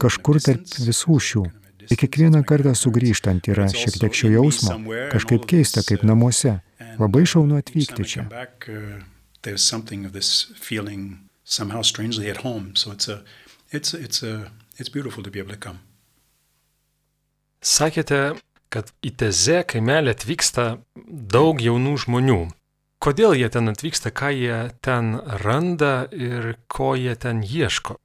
kažkur 0.00 0.40
tarp 0.44 0.78
visų 0.88 1.20
šių. 1.28 1.44
Ir 1.92 2.00
kiekvieną 2.00 2.40
kartą 2.48 2.72
sugrįžtant 2.78 3.44
yra 3.52 3.66
šiek 3.68 3.98
tiek 4.00 4.14
šio 4.16 4.30
jausmo, 4.38 4.78
kažkaip 5.12 5.44
keista, 5.48 5.84
kaip 5.84 6.06
namuose. 6.08 6.58
Labai 6.96 7.24
šaunu 7.28 7.58
atvykti 7.60 8.06
čia. 8.08 8.28
Somehow 11.46 11.82
strangely 11.82 12.30
at 12.30 12.38
home. 12.38 12.74
So 12.74 12.90
it's 12.90 13.06
a, 13.06 13.20
it's, 13.70 13.92
it's 13.92 14.22
a, 14.22 14.50
it's 14.78 14.90
beautiful 14.90 15.22
to 15.22 15.30
be 15.30 15.40
able 15.40 15.54
to 15.54 15.60
come. 15.60 15.80
Sakėte, 17.64 18.36
kad 18.68 18.90
į 19.06 19.14
Tezę 19.22 19.62
kaimelį 19.70 20.12
atvyksta 20.12 20.66
daug 21.34 21.62
jaunų 21.62 21.94
žmonių. 22.04 22.40
Kodėl 23.04 23.36
jie 23.36 23.48
ten 23.52 23.68
atvyksta, 23.68 24.10
ką 24.12 24.30
jie 24.32 24.58
ten 24.84 25.18
randa 25.44 26.06
ir 26.12 26.56
ko 26.68 26.94
jie 26.96 27.14
ten 27.16 27.42
ieško? 27.44 27.98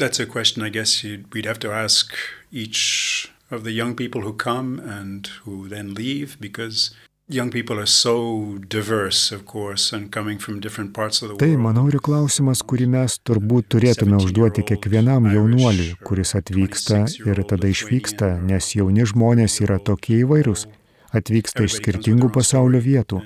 That's 0.00 0.20
a 0.20 0.26
question 0.26 0.64
I 0.64 0.70
guess 0.70 1.02
we'd 1.04 1.46
have 1.46 1.60
to 1.60 1.72
ask 1.72 2.16
each 2.50 3.30
of 3.50 3.64
the 3.64 3.72
young 3.72 3.94
people 3.94 4.22
who 4.22 4.32
come 4.32 4.78
and 4.80 5.28
who 5.44 5.68
then 5.68 5.92
leave 5.94 6.38
because 6.40 6.90
young 7.30 7.50
people 7.50 7.78
are 7.78 7.86
so 7.86 8.58
diverse, 8.68 9.32
of 9.32 9.46
course, 9.46 9.92
and 9.92 10.10
coming 10.10 10.38
from 10.38 10.60
different 10.60 10.92
parts 10.92 11.22
of 11.22 11.28
the 11.28 11.34
world. 11.34 11.40
Tai, 11.40 11.56
manau, 11.62 11.86
ir 11.88 12.00
klausimas, 12.02 12.62
kurį 12.66 12.88
mes 12.90 13.16
turbūt 13.26 13.70
turėtume 13.74 14.18
užduoti 14.18 14.64
kiekvienam 14.66 15.30
jaunuoliui, 15.30 15.94
kuris 16.06 16.34
atvyksta 16.38 17.04
ir 17.26 17.42
tada 17.46 17.70
išvyksta, 17.70 18.34
nes 18.50 18.72
jauni 18.74 19.06
žmonės 19.06 19.60
yra 19.64 19.78
tokie 19.78 20.20
įvairūs, 20.24 20.66
atvyksta 21.14 21.66
iš 21.68 21.78
skirtingų 21.78 22.32
pasaulio 22.34 22.82
vietų. 22.82 23.22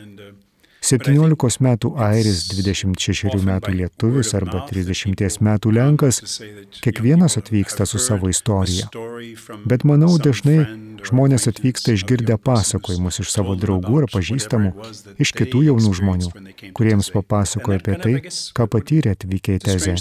17 0.84 1.62
metų 1.64 1.90
airis, 2.04 2.42
26 2.52 3.40
metų 3.46 3.72
lietuvis 3.78 4.34
arba 4.36 4.64
30 4.68 5.40
metų 5.40 5.72
lenkas, 5.72 6.20
kiekvienas 6.84 7.38
atvyksta 7.40 7.86
su 7.88 8.00
savo 8.02 8.28
istorija. 8.28 8.90
Bet 9.64 9.86
manau, 9.88 10.12
dažnai 10.20 10.58
žmonės 11.08 11.48
atvyksta 11.48 11.94
išgirdę 11.96 12.36
pasakojimus 12.36 13.22
iš 13.24 13.32
savo 13.32 13.56
draugų 13.60 14.02
ar 14.02 14.08
pažįstamų, 14.12 14.74
iš 15.24 15.32
kitų 15.40 15.64
jaunų 15.70 15.92
žmonių, 16.00 16.32
kuriems 16.76 17.08
papasakoja 17.14 17.80
apie 17.80 17.98
tai, 18.04 18.14
ką 18.56 18.68
patyrė 18.76 19.16
atvykę 19.16 19.56
į 19.56 19.64
tezę. 19.64 19.96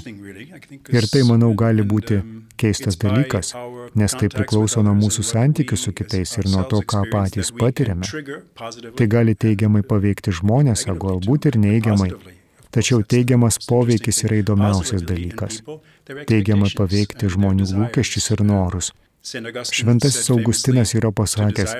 Ir 0.92 1.08
tai, 1.12 1.24
manau, 1.30 1.54
gali 1.56 1.86
būti 1.88 2.20
keistas 2.64 2.98
dalykas, 3.00 3.54
nes 4.00 4.16
tai 4.20 4.30
priklauso 4.34 4.84
nuo 4.86 4.96
mūsų 4.98 5.26
santykių 5.30 5.80
su 5.80 5.94
kitais 5.96 6.38
ir 6.40 6.50
nuo 6.52 6.64
to, 6.72 6.80
ką 6.94 7.04
patys 7.12 7.52
patiriame. 7.60 8.08
Tai 9.00 9.10
gali 9.16 9.36
teigiamai 9.46 9.84
paveikti 9.88 10.34
žmonės, 10.40 10.88
o 10.92 10.98
galbūt 11.06 11.52
ir 11.52 11.60
neigiamai. 11.68 12.14
Tačiau 12.74 13.04
teigiamas 13.06 13.60
poveikis 13.70 14.24
yra 14.26 14.40
įdomiausias 14.42 15.06
dalykas. 15.06 15.62
Teigiamai 16.30 16.72
paveikti 16.74 17.30
žmonių 17.30 17.70
lūkesčius 17.70 18.32
ir 18.34 18.46
norus. 18.50 18.90
Šventasis 19.24 20.32
Augustinas 20.34 20.92
yra 20.98 21.14
pasakęs, 21.16 21.76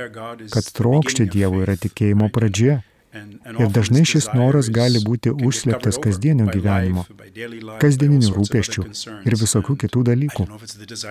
kad 0.54 0.70
trokšti 0.78 1.26
Dievo 1.34 1.64
yra 1.66 1.76
tikėjimo 1.76 2.30
pradžia. 2.32 2.78
Ir 3.14 3.70
dažnai 3.70 4.02
šis 4.10 4.32
noras 4.34 4.70
gali 4.74 5.02
būti 5.06 5.34
užslėptas 5.34 6.00
kasdienio 6.02 6.48
gyvenimo, 6.50 7.04
kasdieninių 7.82 8.32
rūpeščių 8.38 8.86
ir 9.30 9.36
visokių 9.44 9.76
kitų 9.86 10.04
dalykų. 10.10 10.48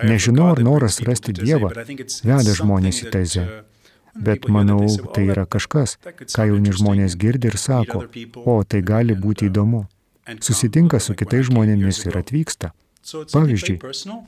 Nežinau, 0.09 0.49
ar 0.51 0.63
noras 0.67 0.99
rasti 1.07 1.35
Dievą 1.37 1.71
veda 1.71 2.57
žmonės 2.59 3.05
į 3.05 3.13
tezę. 3.15 3.45
Bet 4.13 4.45
manau, 4.51 4.83
tai 5.15 5.25
yra 5.31 5.47
kažkas, 5.49 5.95
ką 6.35 6.45
jauni 6.51 6.75
žmonės 6.75 7.15
girdi 7.17 7.49
ir 7.49 7.57
sako, 7.57 8.03
o 8.45 8.59
tai 8.67 8.83
gali 8.85 9.15
būti 9.17 9.47
įdomu. 9.49 9.87
Susitinka 10.43 10.99
su 11.01 11.15
kitais 11.17 11.47
žmonėmis 11.49 12.03
ir 12.05 12.19
atvyksta. 12.19 12.75
Pavyzdžiui, 13.03 13.77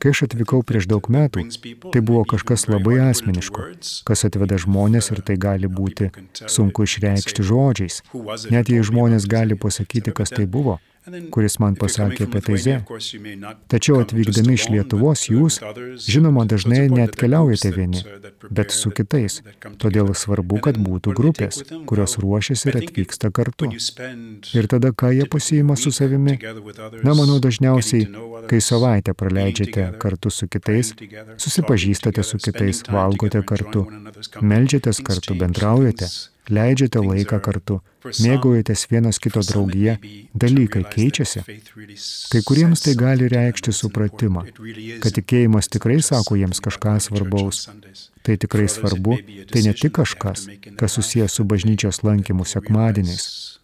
kai 0.03 0.11
aš 0.11 0.25
atvykau 0.27 0.59
prieš 0.67 0.87
daug 0.91 1.07
metų, 1.11 1.45
tai 1.93 2.01
buvo 2.03 2.25
kažkas 2.27 2.67
labai 2.67 2.97
asmeniško, 3.07 3.69
kas 4.07 4.25
atveda 4.27 4.59
žmonės 4.59 5.11
ir 5.15 5.21
tai 5.23 5.37
gali 5.39 5.69
būti 5.71 6.09
sunku 6.51 6.83
išreikšti 6.83 7.45
žodžiais. 7.47 8.01
Net 8.51 8.71
jei 8.71 8.83
žmonės 8.83 9.29
gali 9.31 9.55
pasakyti, 9.55 10.11
kas 10.15 10.35
tai 10.35 10.43
buvo, 10.43 10.79
kuris 11.33 11.57
man 11.61 11.75
pasakė 11.79 12.25
apie 12.27 12.41
taizę. 12.45 12.75
Tačiau 13.71 14.01
atvykdami 14.01 14.55
iš 14.57 14.67
Lietuvos 14.73 15.25
jūs, 15.29 15.59
žinoma, 16.05 16.45
dažnai 16.49 16.85
neatkeliaujate 16.93 17.71
vieni, 17.75 18.01
bet 18.49 18.73
su 18.75 18.91
kitais. 18.95 19.39
Todėl 19.81 20.11
svarbu, 20.17 20.61
kad 20.65 20.79
būtų 20.81 21.15
grupės, 21.17 21.61
kurios 21.89 22.17
ruošiasi 22.21 22.69
ir 22.71 22.79
atvyksta 22.81 23.31
kartu. 23.35 23.71
Ir 24.57 24.69
tada 24.71 24.91
ką 24.91 25.13
jie 25.15 25.29
pasiima 25.29 25.77
su 25.79 25.93
savimi? 25.95 26.37
Na, 27.05 27.13
manau, 27.13 27.39
dažniausiai, 27.43 28.07
kai 28.49 28.61
savaitę 28.61 29.15
praleidžiate 29.17 29.91
kartu 30.01 30.33
su 30.33 30.49
kitais, 30.51 30.93
susipažįstate 31.41 32.25
su 32.25 32.41
kitais, 32.41 32.85
valgote 32.89 33.43
kartu, 33.45 33.85
melžiatės 34.41 35.03
kartu, 35.05 35.37
bendraujate 35.37 36.09
leidžiate 36.49 37.01
laiką 37.01 37.39
kartu, 37.43 37.79
mėgaujatės 38.05 38.85
vienas 38.91 39.19
kito 39.21 39.41
draugiją, 39.45 39.95
dalykai 40.33 40.83
keičiasi. 40.93 41.43
Kai 42.31 42.41
kuriems 42.47 42.85
tai 42.85 42.95
gali 42.99 43.29
reikšti 43.31 43.73
supratimą, 43.73 44.45
kad 45.03 45.17
tikėjimas 45.17 45.71
tikrai 45.73 45.99
sako 46.05 46.37
jiems 46.39 46.61
kažką 46.65 46.97
svarbaus. 47.07 47.65
Tai 48.25 48.37
tikrai 48.41 48.69
svarbu, 48.71 49.19
tai 49.51 49.65
ne 49.67 49.73
tik 49.77 49.97
kažkas, 49.99 50.47
kas 50.79 50.97
susijęs 50.97 51.37
su 51.37 51.45
bažnyčios 51.45 52.01
lankymu 52.05 52.45
sekmadieniais. 52.49 53.54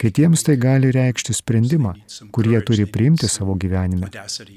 Kitiems 0.00 0.40
tai 0.46 0.54
gali 0.56 0.88
reikšti 0.96 1.34
sprendimą, 1.36 1.90
kurį 2.32 2.54
jie 2.54 2.60
turi 2.68 2.84
priimti 2.88 3.28
savo 3.28 3.52
gyvenime. 3.60 4.08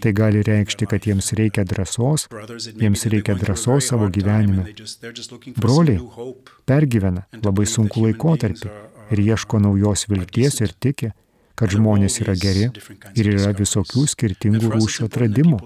Tai 0.04 0.12
gali 0.16 0.44
reikšti, 0.48 0.88
kad 0.88 1.04
jiems 1.04 1.34
reikia 1.36 1.66
drąsos, 1.68 2.30
jiems 2.80 3.04
reikia 3.12 3.36
drąsos 3.36 3.90
savo 3.92 4.08
gyvenime. 4.08 4.64
Broliai 5.60 6.00
pergyvena 6.70 7.26
labai 7.44 7.68
sunku 7.68 8.06
laikotarpį 8.06 8.72
ir 9.12 9.24
ieško 9.26 9.60
naujos 9.66 10.08
vilties 10.08 10.62
ir 10.64 10.72
tiki, 10.80 11.12
kad 11.60 11.76
žmonės 11.76 12.22
yra 12.24 12.38
geri 12.40 12.70
ir 13.20 13.30
yra 13.34 13.52
visokių 13.58 14.06
skirtingų 14.14 14.72
rūšių 14.78 15.10
atradimų. 15.10 15.60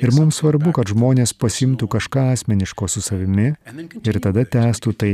Ir 0.00 0.14
mums 0.14 0.38
svarbu, 0.40 0.72
kad 0.78 0.88
žmonės 0.88 1.34
pasimtų 1.36 1.90
kažką 1.98 2.30
asmeniško 2.32 2.88
su 2.88 3.04
savimi 3.04 3.50
ir 4.00 4.20
tada 4.24 4.46
tęstų 4.56 4.94
tai, 4.96 5.12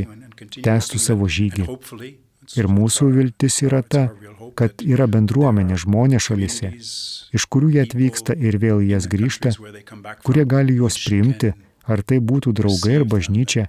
tęstų 0.63 1.03
savo 1.03 1.27
žygį. 1.27 1.67
Ir 2.55 2.69
mūsų 2.71 3.09
viltis 3.17 3.59
yra 3.67 3.83
ta, 3.83 4.07
kad 4.59 4.83
yra 4.85 5.07
bendruomenė 5.11 5.79
žmonės 5.83 6.29
šalise, 6.29 6.73
iš 7.37 7.47
kurių 7.53 7.73
jie 7.75 7.83
atvyksta 7.87 8.37
ir 8.39 8.59
vėl 8.63 8.85
jas 8.87 9.09
grįžta, 9.11 9.53
kurie 10.25 10.45
gali 10.49 10.77
juos 10.79 10.99
priimti, 11.03 11.53
ar 11.87 12.03
tai 12.07 12.21
būtų 12.31 12.55
draugai 12.61 13.01
ir 13.01 13.07
bažnyčia, 13.09 13.67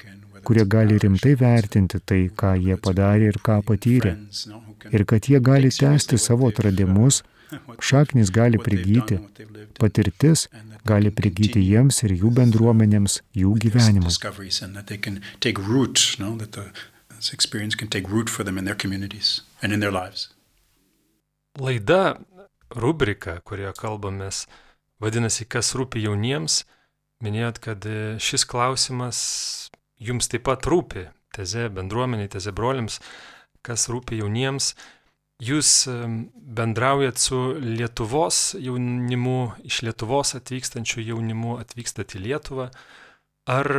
kurie 0.47 0.65
gali 0.65 0.99
rimtai 1.01 1.33
vertinti 1.39 1.99
tai, 1.99 2.21
ką 2.41 2.53
jie 2.61 2.77
padarė 2.79 3.31
ir 3.33 3.39
ką 3.43 3.59
patyrė. 3.67 4.13
Ir 4.93 5.03
kad 5.09 5.27
jie 5.31 5.41
gali 5.43 5.71
tęsti 5.73 6.19
savo 6.21 6.51
atradimus, 6.53 7.23
šaknis 7.89 8.31
gali 8.31 8.61
prigyti, 8.61 9.19
patirtis 9.79 10.47
gali 10.87 11.11
prigyti 11.11 11.63
jiems 11.63 12.03
ir 12.07 12.15
jų 12.21 12.31
bendruomenėms, 12.39 13.21
jų 13.35 13.55
gyvenimus 13.65 14.21
this 17.17 17.33
experience 17.33 17.75
can 17.75 17.89
take 17.89 18.07
root 18.09 18.29
for 18.29 18.43
them 18.43 18.57
in 18.57 18.65
their 18.65 18.77
communities 18.77 19.41
and 19.61 19.73
in 19.73 19.79
their 19.81 19.91
lives. 19.91 20.29
Laida 21.57 22.19
rubrika, 22.69 23.39
kurioje 23.41 23.73
kalbamės, 23.81 24.45
vadinasi, 25.01 25.47
kas 25.49 25.73
rūpi 25.77 26.03
jauniems. 26.05 26.61
Minėjot, 27.25 27.57
kad 27.63 27.85
šis 28.21 28.45
klausimas 28.45 29.19
jums 29.97 30.29
taip 30.29 30.45
pat 30.45 30.67
rūpi, 30.69 31.07
teze 31.33 31.65
bendruomeniai, 31.73 32.29
teze 32.29 32.53
broliams, 32.53 32.99
kas 33.65 33.87
rūpi 33.89 34.21
jauniems. 34.21 34.75
Jūs 35.41 35.85
bendraujat 36.57 37.19
su 37.21 37.39
Lietuvos 37.61 38.55
jaunimu, 38.57 39.53
iš 39.65 39.83
Lietuvos 39.85 40.33
atvykstančių 40.37 41.03
jaunimu, 41.11 41.57
atvykstat 41.61 42.15
į 42.17 42.23
Lietuvą. 42.25 42.71
Ar 43.49 43.69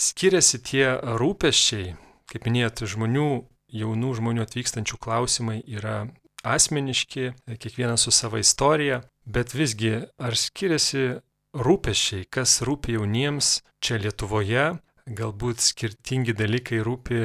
skiriasi 0.00 0.60
tie 0.64 0.86
rūpeščiai, 1.20 1.92
kaip 2.34 2.48
minėjot, 2.48 2.84
žmonių, 2.90 3.28
jaunų 3.70 4.12
žmonių 4.18 4.44
atvykstančių 4.44 4.98
klausimai 5.00 5.60
yra 5.70 6.08
asmeniški, 6.44 7.30
kiekvienas 7.62 8.04
su 8.04 8.12
savo 8.12 8.42
istorija, 8.42 9.00
bet 9.24 9.54
visgi 9.56 9.94
ar 10.18 10.36
skiriasi 10.36 11.06
rūpeščiai, 11.54 12.26
kas 12.28 12.58
rūpi 12.66 12.98
jauniems 12.98 13.60
čia 13.84 13.96
Lietuvoje, 14.02 14.74
galbūt 15.06 15.62
skirtingi 15.62 16.34
dalykai 16.36 16.82
rūpi 16.84 17.20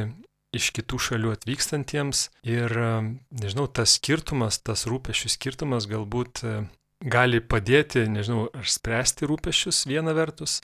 iš 0.56 0.72
kitų 0.76 1.00
šalių 1.06 1.34
atvykstantiems 1.36 2.28
ir, 2.48 2.74
nežinau, 3.30 3.68
tas 3.68 3.98
skirtumas, 4.00 4.60
tas 4.66 4.88
rūpešių 4.90 5.32
skirtumas 5.36 5.86
galbūt 5.90 6.42
e, 6.44 6.56
gali 7.06 7.42
padėti, 7.42 8.08
nežinau, 8.10 8.48
ar 8.54 8.66
spręsti 8.70 9.30
rūpešius 9.30 9.86
viena 9.90 10.16
vertus, 10.18 10.60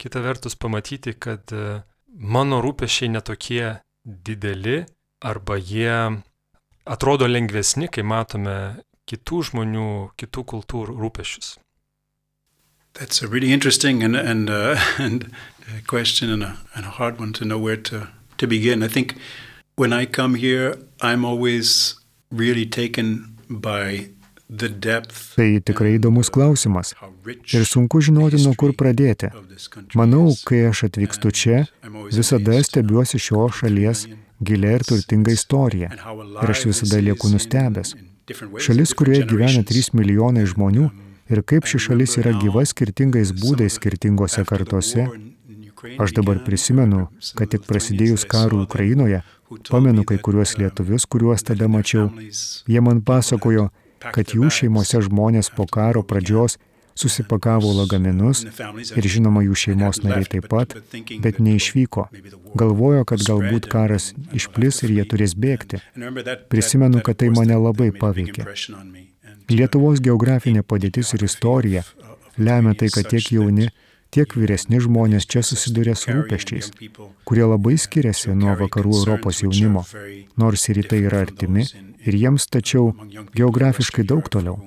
kita 0.00 0.22
vertus 0.24 0.58
pamatyti, 0.60 1.16
kad 1.16 1.48
e, 1.54 1.80
mano 2.12 2.60
rūpešiai 2.62 3.10
netokie 3.12 3.78
dideli 4.04 4.84
arba 5.22 5.56
jie 5.58 6.22
atrodo 6.84 7.28
lengvesni, 7.28 7.88
kai 7.88 8.02
matome 8.02 8.56
kitų 9.08 9.42
žmonių, 9.50 9.88
kitų 10.18 10.44
kultūrų 10.54 10.96
rūpešius. 10.98 11.56
That's 12.94 13.22
a 13.22 13.26
really 13.28 13.52
interesting 13.52 14.02
and, 14.02 14.16
and, 14.16 14.50
uh, 14.50 14.76
and 14.98 15.32
a 15.68 15.80
question 15.86 16.30
and 16.30 16.42
a, 16.42 16.58
and 16.74 16.84
a 16.84 16.90
hard 16.90 17.18
one 17.18 17.32
to 17.34 17.44
know 17.44 17.58
where 17.58 17.76
to 17.88 18.08
to 18.42 18.46
begin. 18.46 18.82
I 18.82 18.88
think 18.88 19.16
when 19.76 19.92
I 19.92 20.04
come 20.04 20.34
here, 20.34 20.76
I'm 21.00 21.24
always 21.24 21.94
really 22.30 22.66
taken 22.66 23.38
by 23.48 24.08
Tai 24.52 25.48
tikrai 25.64 25.94
įdomus 25.96 26.30
klausimas. 26.32 26.92
Ir 27.54 27.64
sunku 27.68 28.02
žinoti, 28.04 28.40
nuo 28.44 28.52
kur 28.58 28.74
pradėti. 28.76 29.30
Manau, 29.98 30.26
kai 30.48 30.66
aš 30.68 30.86
atvykstu 30.90 31.32
čia, 31.32 31.62
visada 32.12 32.58
stebiuosi 32.60 33.20
šio 33.22 33.48
šalies 33.60 34.06
gilia 34.42 34.76
ir 34.76 34.84
turtinga 34.88 35.32
istorija. 35.32 35.92
Ir 35.94 36.54
aš 36.54 36.66
visada 36.68 37.00
lieku 37.00 37.32
nustebęs. 37.32 37.96
Šalis, 38.62 38.94
kurioje 38.98 39.26
gyvena 39.30 39.64
3 39.66 39.92
milijonai 39.98 40.46
žmonių 40.48 40.88
ir 41.32 41.42
kaip 41.48 41.66
ši 41.68 41.86
šalis 41.88 42.18
yra 42.20 42.36
gyva 42.38 42.64
skirtingais 42.68 43.32
būdais 43.40 43.80
skirtingose 43.80 44.44
kartose 44.48 45.08
Aš 45.98 46.12
dabar 46.14 46.38
prisimenu, 46.46 47.08
kad 47.34 47.50
tik 47.50 47.64
prasidėjus 47.66 48.22
karui 48.30 48.62
Ukrainoje, 48.62 49.18
pamenu 49.66 50.04
kai 50.06 50.18
kuriuos 50.22 50.54
lietuvius, 50.60 51.08
kuriuos 51.10 51.42
tada 51.48 51.66
mačiau. 51.68 52.06
Jie 52.70 52.82
man 52.86 53.00
pasakojo, 53.02 53.68
kad 54.14 54.34
jų 54.34 54.50
šeimose 54.50 55.02
žmonės 55.06 55.50
po 55.54 55.66
karo 55.70 56.02
pradžios 56.02 56.58
susipakavo 56.94 57.72
lagaminus 57.76 58.42
ir 58.96 59.08
žinoma 59.14 59.42
jų 59.46 59.56
šeimos 59.64 60.02
nariai 60.04 60.28
taip 60.34 60.48
pat, 60.52 60.76
bet 61.24 61.40
neišvyko. 61.40 62.08
Galvojo, 62.58 63.04
kad 63.08 63.24
galbūt 63.24 63.68
karas 63.72 64.10
išplis 64.36 64.82
ir 64.84 64.96
jie 64.98 65.06
turės 65.08 65.36
bėgti. 65.38 65.80
Prisimenu, 66.52 67.00
kad 67.06 67.22
tai 67.22 67.30
mane 67.32 67.56
labai 67.56 67.90
paveikė. 67.96 68.46
Lietuvos 69.52 70.00
geografinė 70.04 70.62
padėtis 70.62 71.14
ir 71.16 71.24
istorija 71.26 71.82
lemia 72.38 72.74
tai, 72.78 72.88
kad 72.92 73.08
tiek 73.08 73.32
jauni, 73.34 73.68
tiek 74.12 74.34
vyresni 74.36 74.80
žmonės 74.84 75.26
čia 75.26 75.42
susiduria 75.46 75.94
su 75.98 76.12
rūpeščiais, 76.12 76.72
kurie 77.28 77.46
labai 77.48 77.78
skiriasi 77.80 78.36
nuo 78.36 78.56
vakarų 78.60 78.98
Europos 79.00 79.40
jaunimo, 79.44 79.86
nors 80.36 80.68
ir 80.68 80.80
rytai 80.80 81.00
yra 81.06 81.22
artimi 81.26 81.64
ir 82.04 82.18
jiems 82.24 82.48
tačiau 82.52 82.92
geografiškai 83.38 84.04
daug 84.04 84.28
toliau. 84.28 84.60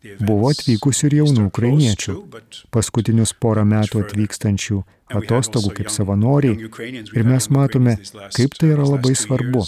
Buvo 0.00 0.48
atvykusių 0.48 1.08
ir 1.10 1.14
jaunų 1.18 1.42
ukrainiečių, 1.50 2.14
paskutinius 2.72 3.34
porą 3.36 3.66
metų 3.68 4.00
atvykstančių 4.06 4.78
atostogų 5.20 5.74
kaip 5.76 5.90
savanoriai 5.92 6.70
ir 7.12 7.26
mes 7.28 7.48
matome, 7.52 7.98
kaip 8.36 8.56
tai 8.56 8.72
yra 8.72 8.86
labai 8.88 9.12
svarbu, 9.18 9.66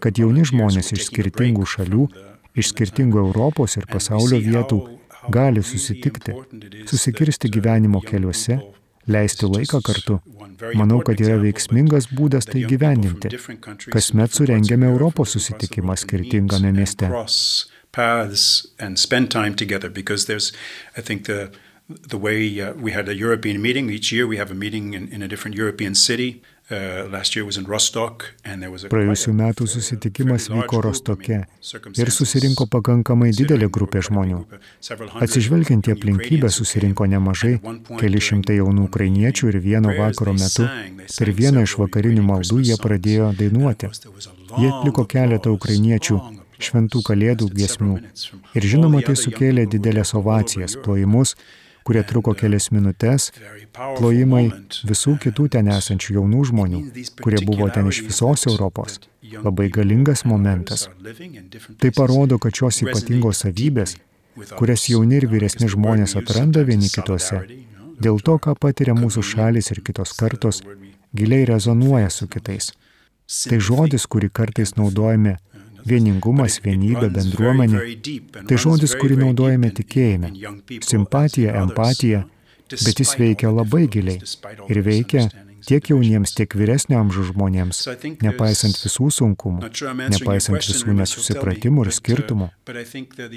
kad 0.00 0.20
jauni 0.22 0.46
žmonės 0.48 0.94
iš 0.96 1.10
skirtingų 1.10 1.68
šalių, 1.74 2.08
iš 2.56 2.72
skirtingų 2.72 3.26
Europos 3.26 3.76
ir 3.76 3.84
pasaulio 3.90 4.40
vietų 4.40 4.80
gali 5.30 5.62
susitikti, 5.62 6.32
susikirsti 6.86 7.48
gyvenimo 7.48 8.00
keliuose, 8.00 8.58
leisti 9.06 9.46
laiką 9.46 9.80
kartu. 9.84 10.20
Manau, 10.78 11.00
kad 11.04 11.20
yra 11.20 11.36
veiksmingas 11.42 12.08
būdas 12.14 12.48
tai 12.48 12.64
gyvendinti. 12.68 13.32
Kasmet 13.92 14.36
surengiame 14.36 14.88
Europos 14.92 15.34
susitikimą 15.36 15.96
skirtingame 16.00 16.72
mieste. 16.72 17.10
the 22.08 22.16
way 22.16 22.60
uh, 22.60 22.72
we 22.72 22.92
had 22.92 23.08
a 23.08 23.14
European 23.14 23.60
meeting 23.60 23.90
each 23.90 24.10
year. 24.10 24.26
We 24.26 24.38
have 24.38 24.50
a 24.50 24.54
meeting 24.54 24.94
in, 24.94 25.08
in 25.08 25.22
a 25.22 25.28
different 25.28 25.56
European 25.56 25.94
city. 25.94 26.42
Uh, 26.64 27.10
Praėjusiu 28.88 29.32
metu 29.36 29.66
susitikimas 29.68 30.46
vyko 30.48 30.78
Rostoke 30.80 31.42
ir 32.00 32.10
susirinko 32.16 32.64
pakankamai 32.72 33.34
didelė 33.36 33.66
grupė 33.68 34.00
žmonių. 34.06 34.38
Atsižvelgiant 35.26 35.90
į 35.90 35.92
aplinkybę 35.92 36.48
susirinko 36.48 37.04
nemažai, 37.12 37.58
keli 38.00 38.22
šimtai 38.28 38.56
jaunų 38.62 38.86
ukrainiečių 38.88 39.50
ir 39.52 39.58
vieno 39.66 39.92
vakaro 39.98 40.32
metu 40.38 40.64
per 41.18 41.32
vieną 41.40 41.66
iš 41.68 41.74
vakarinių 41.82 42.24
maldų 42.30 42.62
jie 42.70 42.78
pradėjo 42.80 43.28
dainuoti. 43.42 43.90
Jie 44.56 44.70
atliko 44.70 45.04
keletą 45.04 45.52
ukrainiečių 45.58 46.16
šventų 46.64 47.04
kalėdų 47.10 47.50
giesmių. 47.58 47.98
ir 48.56 48.70
žinoma 48.72 49.04
tai 49.04 49.18
sukėlė 49.20 49.68
didelės 49.68 50.14
ovacijas, 50.16 50.78
plojimus 50.80 51.36
kurie 51.84 52.02
truko 52.08 52.34
kelias 52.38 52.70
minutės, 52.74 53.30
plojimai 53.74 54.44
visų 54.88 55.16
kitų 55.24 55.48
ten 55.56 55.68
esančių 55.74 56.18
jaunų 56.18 56.44
žmonių, 56.50 56.80
kurie 57.20 57.42
buvo 57.44 57.68
ten 57.74 57.90
iš 57.92 58.02
visos 58.08 58.46
Europos. 58.50 59.00
Labai 59.44 59.68
galingas 59.72 60.24
momentas. 60.28 60.88
Tai 61.80 61.90
parodo, 61.96 62.38
kad 62.38 62.56
šios 62.56 62.82
ypatingos 62.84 63.44
savybės, 63.44 63.96
kurias 64.58 64.88
jauni 64.90 65.20
ir 65.20 65.28
vyresni 65.30 65.68
žmonės 65.70 66.16
atranda 66.20 66.64
vieni 66.66 66.90
kitose, 66.92 67.42
dėl 68.00 68.20
to, 68.24 68.38
ką 68.38 68.56
patiria 68.60 68.96
mūsų 68.98 69.24
šalis 69.34 69.70
ir 69.74 69.82
kitos 69.86 70.14
kartos, 70.18 70.62
giliai 71.14 71.46
rezonuoja 71.48 72.10
su 72.10 72.28
kitais. 72.28 72.72
Tai 73.48 73.58
žodis, 73.60 74.04
kurį 74.10 74.28
kartais 74.36 74.74
naudojame 74.76 75.38
Vieningumas, 75.84 76.60
vienybė, 76.64 77.10
bendruomenė- 77.12 77.80
tai 78.48 78.56
žodis, 78.56 78.94
kurį 79.00 79.18
naudojame 79.20 79.70
tikėjime. 79.78 80.30
Simpatija, 80.80 81.56
empatija, 81.62 82.24
bet 82.70 83.02
jis 83.02 83.14
veikia 83.20 83.52
labai 83.52 83.86
giliai 83.88 84.20
ir 84.68 84.82
veikia 84.82 85.28
tiek 85.66 85.88
jauniems, 85.90 86.32
tiek 86.36 86.54
vyresnio 86.58 86.98
amžiaus 87.00 87.30
žmonėms, 87.32 87.80
nepaisant 88.24 88.78
visų 88.78 89.08
sunkumų, 89.18 89.70
nepaisant 90.12 90.60
visų 90.60 90.94
nesusipratimų 91.00 91.86
ir 91.86 91.90
skirtumų. 91.98 92.48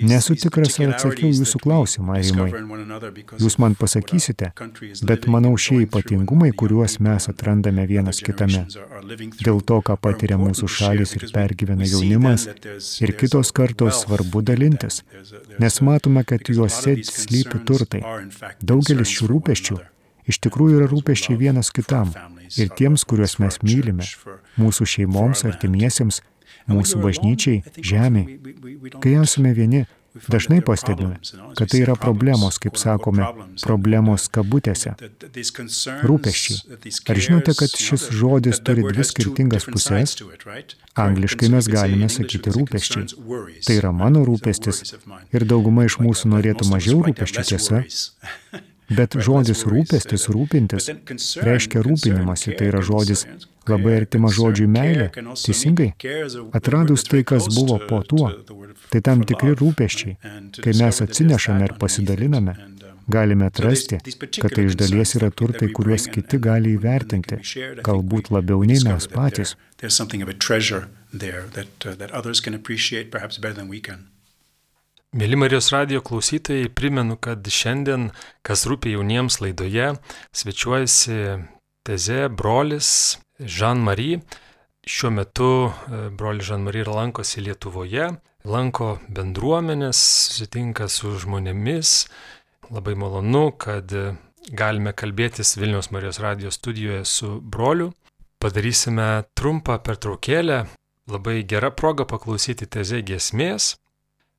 Nesu 0.07 0.37
tikras, 0.39 0.77
ar 0.83 0.93
atsakiau 0.95 1.31
jūsų 1.31 1.61
klausimą, 1.63 2.19
Rimai. 2.27 2.49
Jūs 3.41 3.57
man 3.61 3.75
pasakysite, 3.79 4.51
bet 5.09 5.27
manau 5.31 5.53
šie 5.59 5.81
ypatingumai, 5.85 6.51
kuriuos 6.57 6.99
mes 7.03 7.29
atrandame 7.31 7.87
vienas 7.89 8.21
kitame, 8.23 8.65
dėl 9.41 9.61
to, 9.67 9.81
ką 9.85 9.97
patiria 10.01 10.39
mūsų 10.41 10.71
šalis 10.77 11.17
ir 11.17 11.27
pergyvena 11.33 11.87
jaunimas, 11.87 12.47
ir 13.01 13.15
kitos 13.19 13.53
kartos 13.55 14.03
svarbu 14.05 14.43
dalintis, 14.45 15.03
nes 15.61 15.81
matome, 15.85 16.25
kad 16.27 16.47
juose 16.47 16.97
slypi 17.07 17.63
turtai. 17.67 18.03
Daugelis 18.63 19.13
šių 19.17 19.31
rūpeščių 19.35 19.83
iš 20.27 20.41
tikrųjų 20.45 20.81
yra 20.81 20.89
rūpeščiai 20.91 21.37
vienas 21.39 21.71
kitam 21.75 22.13
ir 22.55 22.71
tiems, 22.77 23.05
kuriuos 23.07 23.37
mes 23.43 23.59
mylime, 23.63 24.07
mūsų 24.59 24.87
šeimoms, 24.93 25.45
artimiesiems, 25.47 26.21
mūsų 26.71 27.03
bažnyčiai, 27.03 27.63
žemiai. 27.77 28.39
Kai 29.03 29.15
esame 29.21 29.53
vieni, 29.55 29.85
dažnai 30.27 30.61
pastebime, 30.65 31.19
kad 31.57 31.69
tai 31.71 31.81
yra 31.83 31.95
problemos, 31.99 32.57
kaip 32.61 32.77
sakome, 32.79 33.25
problemos 33.63 34.27
kabutėse. 34.33 34.95
Rūpeščiai. 36.07 36.77
Ar 37.11 37.21
žinote, 37.27 37.55
kad 37.57 37.75
šis 37.87 38.07
žodis 38.15 38.61
turi 38.65 38.85
dvi 38.87 39.05
skirtingas 39.07 39.67
pusės? 39.69 40.17
Angliškai 40.97 41.51
mes 41.53 41.69
galime 41.71 42.09
sakyti 42.11 42.53
rūpeščiai. 42.55 43.05
Tai 43.67 43.77
yra 43.77 43.93
mano 43.95 44.23
rūpestis 44.27 44.95
ir 45.35 45.47
dauguma 45.47 45.87
iš 45.87 45.99
mūsų 46.03 46.33
norėtų 46.35 46.71
mažiau 46.71 47.03
rūpeščių 47.05 47.47
tiesa. 47.53 47.83
Bet 48.87 49.17
žodis 49.19 49.65
rūpestis, 49.67 50.29
rūpintis, 50.31 50.87
reiškia 51.43 51.83
rūpinimasi, 51.83 52.55
tai 52.55 52.69
yra 52.71 52.81
žodis 52.85 53.25
labai 53.67 53.97
artima 54.01 54.31
žodžiui 54.31 54.67
meilė, 54.71 55.09
teisingai. 55.43 55.89
Atradus 56.55 57.03
tai, 57.07 57.23
kas 57.27 57.49
buvo 57.51 57.79
po 57.89 58.01
tuo, 58.07 58.31
tai 58.91 59.03
tam 59.03 59.25
tikri 59.27 59.55
rūpeščiai, 59.59 60.17
kai 60.61 60.75
mes 60.79 61.01
atsinešame 61.03 61.67
ir 61.67 61.75
pasidaliname, 61.81 62.55
galime 63.11 63.47
atrasti, 63.51 63.99
kad 64.39 64.55
tai 64.55 64.67
iš 64.69 64.77
dalies 64.79 65.15
yra 65.19 65.31
turtai, 65.31 65.71
kuriuos 65.75 66.07
kiti 66.13 66.39
gali 66.43 66.75
įvertinti, 66.77 67.41
galbūt 67.83 68.31
labiau 68.35 68.63
nei 68.67 68.79
mes 68.87 69.11
patys. 69.11 69.57
Mėly 75.15 75.37
Marijos 75.39 75.69
radio 75.71 76.01
klausytojai, 76.03 76.67
primenu, 76.75 77.15
kad 77.15 77.45
šiandien, 77.47 78.09
kas 78.43 78.65
rūpi 78.67 78.91
jauniems 78.91 79.37
laidoje, 79.39 79.93
svečiuojasi 80.35 81.15
teze 81.87 82.25
brolis 82.27 82.89
Jean-Marie. 83.39 84.17
Šiuo 84.83 85.13
metu 85.15 85.47
e, 85.69 86.01
brolis 86.11 86.49
Jean-Marie 86.49 86.83
lankosi 86.83 87.45
Lietuvoje, 87.45 88.09
lanko 88.43 88.89
bendruomenės, 89.07 90.03
susitinka 90.27 90.89
su 90.91 91.13
žmonėmis. 91.23 91.95
Labai 92.67 92.99
malonu, 92.99 93.53
kad 93.55 93.95
galime 94.51 94.91
kalbėtis 94.91 95.55
Vilniaus 95.55 95.87
Marijos 95.95 96.19
radijos 96.19 96.59
studijoje 96.59 97.07
su 97.07 97.37
broliu. 97.39 97.93
Padarysime 98.43 99.23
trumpą 99.39 99.79
pertraukėlę, 99.87 100.65
labai 101.07 101.41
gera 101.47 101.71
proga 101.71 102.03
paklausyti 102.03 102.67
tezė 102.67 103.05
giesmės. 103.07 103.77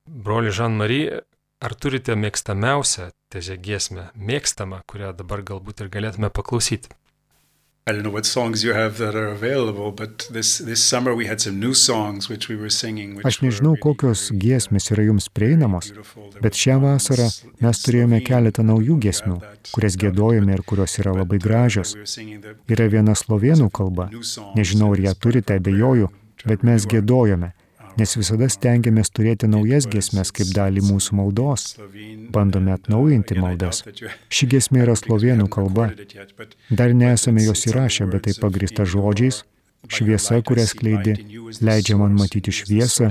Broli 0.09 0.51
Žan-Marie, 0.55 1.21
ar 1.61 1.75
turite 1.75 2.17
mėgstamiausią 2.17 3.11
tezė 3.33 3.59
giesmę, 3.61 4.09
mėgstamą, 4.17 4.81
kurią 4.89 5.13
dabar 5.19 5.43
galbūt 5.45 5.85
ir 5.85 5.93
galėtume 5.93 6.31
paklausyti? 6.33 6.95
I 7.89 7.93
don't 7.93 8.03
know 8.03 8.13
what 8.13 8.27
songs 8.27 8.63
you 8.63 8.75
have 8.75 8.99
that 8.99 9.15
are 9.15 9.29
available, 9.29 9.93
but 9.93 10.29
this, 10.31 10.59
this 10.59 10.85
summer 10.85 11.15
we 11.15 11.27
had 11.27 11.41
some 11.41 11.59
new 11.59 11.73
songs 11.73 12.29
which 12.29 12.49
we 12.49 12.57
were 12.57 12.69
singing. 12.69 13.17
Aš 13.25 13.41
nežinau, 13.41 13.79
kokios 13.81 14.27
giesmės 14.33 14.91
yra 14.93 15.07
jums 15.07 15.31
prieinamos, 15.33 15.89
bet 16.45 16.57
šią 16.57 16.77
vasarą 16.83 17.31
mes 17.65 17.81
turėjome 17.85 18.21
keletą 18.25 18.65
naujų 18.69 18.99
giesmių, 19.07 19.39
kurias 19.73 19.97
gėdojame 20.01 20.59
ir 20.59 20.65
kurios 20.69 20.99
yra 21.01 21.17
labai 21.17 21.41
gražios. 21.41 21.95
Yra 22.69 22.91
viena 22.93 23.17
slovėnų 23.17 23.71
kalba, 23.73 24.11
nežinau, 24.57 24.93
ar 24.93 25.07
ją 25.09 25.17
turite, 25.17 25.57
abejoju, 25.57 26.13
bet 26.45 26.69
mes 26.69 26.85
gėdojame 26.93 27.55
nes 27.99 28.15
visada 28.19 28.49
stengiamės 28.53 29.11
turėti 29.15 29.49
naujas 29.51 29.89
giesmes 29.91 30.33
kaip 30.35 30.51
dalį 30.57 30.85
mūsų 30.87 31.19
maldos. 31.19 31.69
Bandome 32.35 32.75
atnaujinti 32.77 33.39
maldas. 33.43 33.83
Ši 34.31 34.51
giesmė 34.55 34.85
yra 34.87 34.97
slovėnų 34.99 35.49
kalba. 35.53 35.91
Dar 36.71 36.95
nesame 36.95 37.45
jos 37.47 37.67
įrašę, 37.71 38.09
bet 38.13 38.29
tai 38.29 38.37
pagrįsta 38.41 38.87
žodžiais. 38.89 39.43
Šviesa, 39.89 40.41
kurią 40.43 40.67
skleidi, 40.67 41.15
leidžia 41.63 41.97
man 42.01 42.17
matyti 42.19 42.53
šviesą 42.53 43.09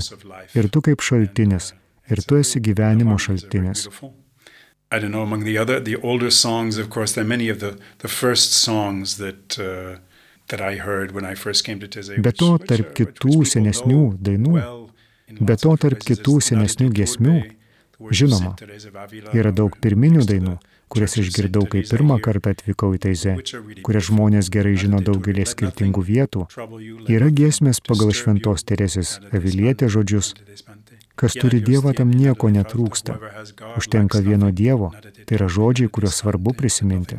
ir 0.54 0.68
tu 0.68 0.82
kaip 0.84 1.00
šaltinis, 1.02 1.72
ir 2.12 2.20
tu 2.28 2.36
esi 2.38 2.60
gyvenimo 2.60 3.16
šaltinis. 3.18 3.88
I 4.90 4.98
don't 4.98 5.10
know, 5.10 5.22
among 5.22 5.44
the 5.44 5.58
other, 5.58 5.80
the 5.80 5.96
older 5.96 6.30
songs, 6.30 6.78
of 6.78 6.88
course, 6.88 7.12
there 7.12 7.24
are 7.24 7.28
many 7.28 7.50
of 7.50 7.60
the, 7.60 7.78
the 7.98 8.08
first 8.08 8.54
songs 8.54 9.18
that 9.18 9.58
uh, 9.58 9.98
Be 10.48 12.32
to, 12.32 12.50
tarp 12.70 12.94
kitų 12.96 13.36
senesnių 13.52 14.02
dainų, 14.28 14.54
be 15.40 15.56
to, 15.60 15.76
tarp 15.76 16.00
kitų 16.08 16.38
senesnių 16.48 16.88
giesmių, 16.96 17.36
žinoma, 18.10 18.54
yra 19.36 19.52
daug 19.52 19.76
pirminių 19.82 20.24
dainų, 20.28 20.56
kurias 20.88 21.18
išgirdau, 21.20 21.66
kai 21.68 21.82
pirmą 21.84 22.16
kartą 22.24 22.54
atvykau 22.56 22.94
į 22.96 23.02
Taizę, 23.04 23.34
kurias 23.84 24.08
žmonės 24.08 24.48
gerai 24.54 24.74
žino 24.80 25.02
daugelį 25.04 25.44
skirtingų 25.52 26.04
vietų. 26.08 26.46
Yra 27.12 27.28
giesmės 27.28 27.82
pagal 27.84 28.14
šventos 28.16 28.64
Teresės 28.64 29.18
avilietė 29.28 29.90
žodžius. 29.92 30.34
Kas 31.18 31.34
turi 31.34 31.58
Dievą, 31.60 31.92
tam 31.98 32.12
nieko 32.14 32.48
netrūksta. 32.54 33.18
Užtenka 33.76 34.22
vieno 34.22 34.52
Dievo. 34.54 34.92
Tai 35.26 35.38
yra 35.38 35.48
žodžiai, 35.50 35.90
kuriuos 35.90 36.20
svarbu 36.22 36.54
prisiminti. 36.54 37.18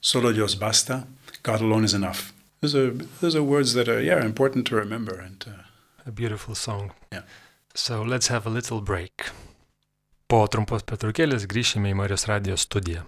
Solo 0.00 0.32
Dios 0.32 0.54
basta, 0.56 1.02
God 1.42 1.60
alone 1.60 1.84
is 1.84 1.94
enough. 1.94 2.32
Those 2.60 2.74
are, 2.74 2.90
those 3.20 3.34
are 3.34 3.42
words 3.42 3.74
that 3.74 3.88
are 3.88 4.00
yeah, 4.02 4.24
important 4.24 4.66
to 4.68 4.76
remember. 4.76 5.18
And, 5.18 5.44
uh, 5.46 5.62
a 6.06 6.12
beautiful 6.12 6.54
song. 6.54 6.92
Yeah. 7.12 7.22
So 7.74 8.02
let's 8.02 8.28
have 8.28 8.46
a 8.46 8.50
little 8.50 8.80
break. 8.80 9.30
Po 10.28 10.46
trumpos 10.46 10.84
petrukėlės 10.86 11.46
grįšime 11.50 11.90
į 11.90 11.96
Marijos 11.98 12.28
radijos 12.30 12.66
studiją. 12.68 13.06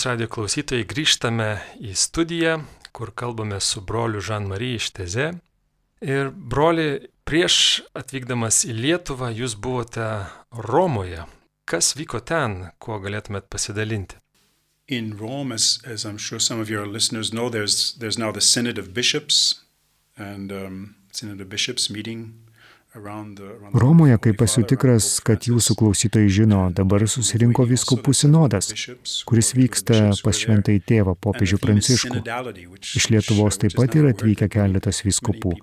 Marijos 0.00 0.12
radio 0.16 0.28
klausytojai, 0.32 0.84
grįžtame 0.88 1.46
į 1.76 1.90
studiją, 1.92 2.54
kur 2.96 3.10
kalbame 3.12 3.58
su 3.60 3.82
broliu 3.84 4.22
Žan-Marie 4.24 4.78
iš 4.78 4.86
Teze. 4.96 5.26
Ir 6.00 6.30
broli, 6.32 7.10
prieš 7.28 7.82
atvykdamas 7.92 8.62
į 8.64 8.78
Lietuvą 8.78 9.28
jūs 9.28 9.58
buvote 9.60 10.06
Romoje. 10.56 11.26
Kas 11.68 11.92
vyko 11.98 12.22
ten, 12.24 12.70
kuo 12.80 12.96
galėtumėt 12.96 13.50
pasidalinti? 13.52 14.16
In 14.88 15.18
Rome, 15.20 15.52
as, 15.52 15.82
as 15.84 16.06
I'm 16.06 16.16
sure 16.16 16.40
some 16.40 16.62
of 16.62 16.70
your 16.70 16.86
listeners 16.86 17.30
know, 17.30 17.50
there's, 17.50 17.92
there's 18.00 18.16
now 18.16 18.32
the 18.32 18.40
Synod 18.40 18.78
of 18.78 18.94
Bishops, 18.94 19.60
and 20.16 20.50
um, 20.50 20.94
Synod 21.12 21.42
of 21.42 21.50
Bishops 21.50 21.90
meeting 21.90 22.40
Romoje, 23.72 24.16
kaip 24.18 24.40
esu 24.42 24.64
tikras, 24.66 25.04
kad 25.22 25.44
jūsų 25.46 25.76
klausytojai 25.78 26.30
žino, 26.34 26.62
dabar 26.74 27.04
susirinko 27.06 27.62
viskupų 27.70 28.10
sinodas, 28.18 28.72
kuris 29.30 29.52
vyksta 29.54 30.00
pas 30.24 30.40
šventai 30.40 30.80
tėvą 30.82 31.14
popiežių 31.22 31.60
Pranciškų. 31.62 32.22
Iš 32.82 33.06
Lietuvos 33.14 33.60
taip 33.62 33.76
pat 33.78 33.94
yra 33.94 34.10
atvykę 34.10 34.48
keletas 34.50 35.04
viskupų. 35.06 35.54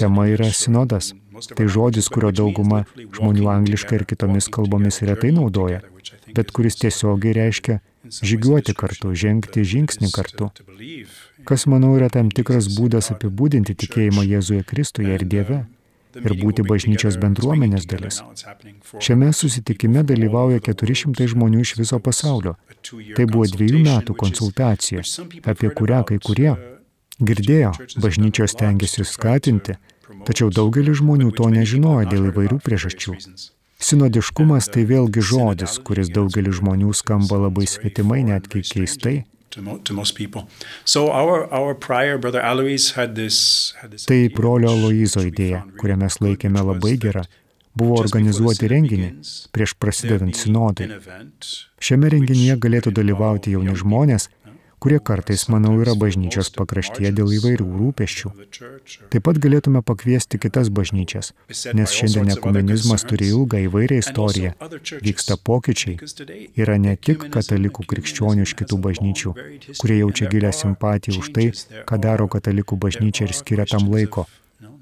Tema 0.00 0.26
yra 0.32 0.50
sinodas. 0.50 1.12
Tai 1.54 1.68
žodis, 1.70 2.10
kurio 2.10 2.32
dauguma 2.34 2.82
žmonių 2.98 3.46
angliškai 3.54 4.00
ir 4.00 4.06
kitomis 4.10 4.50
kalbomis 4.50 4.98
retai 5.06 5.30
naudoja, 5.34 5.78
bet 6.34 6.50
kuris 6.54 6.78
tiesiogiai 6.82 7.36
reiškia 7.38 7.78
žygiuoti 8.18 8.74
kartu, 8.74 9.14
žengti 9.14 9.62
žingsnį 9.62 10.10
kartu. 10.14 10.50
Kas, 11.46 11.68
manau, 11.70 11.94
yra 12.00 12.10
tam 12.10 12.34
tikras 12.34 12.66
būdas 12.74 13.12
apibūdinti 13.14 13.78
tikėjimą 13.78 14.26
Jėzuje 14.26 14.66
Kristuje 14.66 15.14
ir 15.14 15.26
Dieve 15.28 15.62
ir 16.20 16.34
būti 16.40 16.64
bažnyčios 16.66 17.18
bendruomenės 17.22 17.86
dalis. 17.90 18.20
Šiame 19.02 19.32
susitikime 19.36 20.04
dalyvauja 20.06 20.62
400 20.68 21.30
žmonių 21.34 21.64
iš 21.64 21.74
viso 21.80 21.98
pasaulio. 22.02 22.54
Tai 22.84 23.26
buvo 23.30 23.48
dviejų 23.50 23.82
metų 23.86 24.16
konsultacija, 24.20 25.04
apie 25.50 25.72
kurią 25.72 26.04
kai 26.10 26.20
kurie 26.22 26.54
girdėjo, 27.20 27.74
bažnyčios 28.02 28.56
tengiasi 28.58 29.06
skatinti, 29.06 29.76
tačiau 30.26 30.50
daugelis 30.50 31.00
žmonių 31.02 31.30
to 31.38 31.50
nežinojo 31.52 32.08
dėl 32.10 32.30
įvairių 32.32 32.58
priežasčių. 32.64 33.18
Sinodiškumas 33.84 34.70
tai 34.72 34.86
vėlgi 34.88 35.20
žodis, 35.20 35.78
kuris 35.86 36.10
daugelis 36.14 36.60
žmonių 36.60 36.94
skamba 36.96 37.42
labai 37.46 37.66
svetimai, 37.68 38.22
netgi 38.24 38.62
keistai 38.64 39.16
to, 39.54 39.62
mo 39.62 39.78
to 39.78 39.94
most 39.94 40.14
people. 40.14 40.48
So 40.84 41.10
our, 41.10 41.46
our 41.52 41.74
prior 41.74 42.18
brother 42.18 42.42
Alois 42.42 42.92
had 42.96 43.14
this, 43.14 43.74
had 43.80 43.90
this 43.90 44.06
Tai 44.06 44.28
brolio 44.34 44.74
Aloizo 44.74 45.24
idėja, 45.24 45.64
kurią 45.80 45.98
mes 46.00 46.18
laikėme 46.20 46.62
labai 46.70 46.96
gera, 47.00 47.24
buvo 47.74 47.98
organizuoti 48.02 48.70
renginį 48.70 49.10
prieš 49.54 49.76
prasidedant 49.78 50.34
sinodui. 50.38 50.90
Šiame 51.84 52.10
renginyje 52.16 52.58
galėtų 52.62 52.94
dalyvauti 52.96 53.54
jauni 53.54 53.74
žmonės, 53.78 54.28
kurie 54.84 54.98
kartais, 55.00 55.46
manau, 55.48 55.78
yra 55.80 55.94
bažnyčios 55.96 56.50
pakraštyje 56.52 57.08
dėl 57.16 57.30
įvairių 57.38 57.64
rūpeščių. 57.80 58.32
Taip 59.14 59.24
pat 59.24 59.40
galėtume 59.40 59.80
pakviesti 59.80 60.36
kitas 60.42 60.68
bažnyčias, 60.78 61.30
nes 61.78 61.94
šiandien 61.96 62.34
ekumenizmas 62.34 63.06
turi 63.08 63.30
ilgą 63.32 63.62
įvairią 63.64 64.02
istoriją, 64.02 64.52
vyksta 65.06 65.38
pokyčiai. 65.40 65.96
Yra 66.60 66.76
ne 66.76 66.98
tik 67.00 67.24
katalikų 67.32 67.88
krikščionių 67.94 68.44
iš 68.44 68.52
kitų 68.60 68.80
bažnyčių, 68.84 69.34
kurie 69.80 69.98
jaučia 70.02 70.28
gilę 70.28 70.52
simpatiją 70.52 71.24
už 71.24 71.32
tai, 71.32 71.48
ką 71.88 72.00
daro 72.04 72.28
katalikų 72.28 72.76
bažnyčia 72.84 73.24
ir 73.24 73.32
skiria 73.40 73.64
tam 73.64 73.88
laiko. 73.88 74.28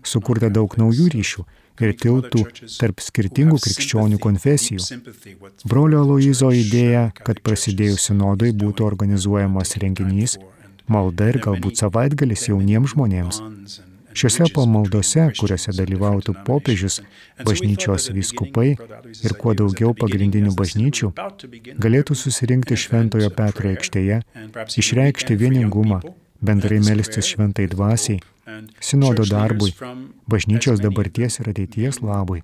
Sukurta 0.02 0.50
daug 0.50 0.74
naujų 0.82 1.12
ryšių 1.14 1.46
ir 1.80 1.94
tiltų 1.96 2.44
tarp 2.78 3.00
skirtingų 3.02 3.58
krikščionių 3.62 4.18
konfesijų. 4.22 4.82
Brolio 5.68 6.02
Aloizo 6.04 6.50
idėja, 6.52 7.10
kad 7.24 7.40
prasidėjus 7.44 8.10
sinodui 8.10 8.52
būtų 8.52 8.84
organizuojamas 8.86 9.76
renginys, 9.82 10.36
malda 10.88 11.30
ir 11.32 11.40
galbūt 11.42 11.80
savaitgalis 11.80 12.48
jauniems 12.50 12.92
žmonėms. 12.94 13.40
Šiuose 14.12 14.44
pamaldose, 14.52 15.22
kuriuose 15.38 15.72
dalyvautų 15.72 16.34
popiežius, 16.44 16.98
bažnyčios 17.48 18.10
vyskupai 18.12 18.74
ir 18.74 19.34
kuo 19.40 19.54
daugiau 19.56 19.94
pagrindinių 19.96 20.52
bažnyčių, 20.58 21.14
galėtų 21.80 22.18
susirinkti 22.20 22.76
Šventojo 22.76 23.30
Petro 23.32 23.72
aikštėje, 23.72 24.20
išreikšti 24.84 25.38
vieningumą, 25.40 26.02
bendrai 26.44 26.82
melstis 26.84 27.32
šventai 27.32 27.70
dvasiai 27.72 28.20
sinodo 28.80 29.24
darbui, 29.24 29.72
bažnyčios 30.28 30.80
dabarties 30.80 31.40
ir 31.40 31.52
ateities 31.52 32.00
labui. 32.00 32.42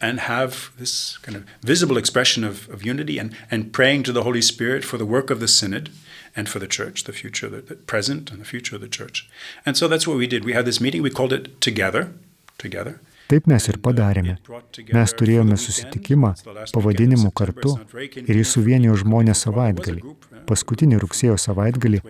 and 0.00 0.20
have 0.20 0.70
this 0.78 1.16
kind 1.22 1.36
of 1.36 1.44
visible 1.62 1.96
expression 1.96 2.44
of, 2.44 2.68
of 2.68 2.84
unity 2.84 3.18
and, 3.18 3.34
and 3.50 3.72
praying 3.72 4.02
to 4.02 4.12
the 4.12 4.22
Holy 4.22 4.42
Spirit 4.42 4.84
for 4.84 4.98
the 4.98 5.06
work 5.06 5.30
of 5.30 5.40
the 5.40 5.48
Synod 5.48 5.90
and 6.34 6.48
for 6.48 6.58
the 6.58 6.66
church, 6.66 7.04
the 7.04 7.12
future, 7.12 7.48
the, 7.48 7.62
the 7.62 7.76
present 7.76 8.30
and 8.30 8.40
the 8.40 8.44
future 8.44 8.74
of 8.74 8.82
the 8.82 8.88
church. 8.88 9.28
And 9.64 9.76
so 9.76 9.88
that's 9.88 10.06
what 10.06 10.18
we 10.18 10.26
did. 10.26 10.44
We 10.44 10.52
had 10.52 10.66
this 10.66 10.80
meeting, 10.80 11.02
we 11.02 11.10
called 11.10 11.32
it 11.32 11.60
Together, 11.60 12.12
Together. 12.58 13.00
Taip 13.26 13.48
mes 13.50 13.64
ir 13.70 13.78
padarėme. 13.82 14.36
Mes 14.94 15.14
turėjome 15.18 15.56
susitikimą 15.58 16.32
pavadinimu 16.74 17.32
kartu 17.34 17.74
ir 18.22 18.38
jis 18.38 18.52
suvienijo 18.54 18.94
žmonės 19.02 19.42
savaitgalį. 19.46 20.14
Paskutinį 20.46 21.00
rugsėjo 21.02 21.34
savaitgalį 21.42 22.02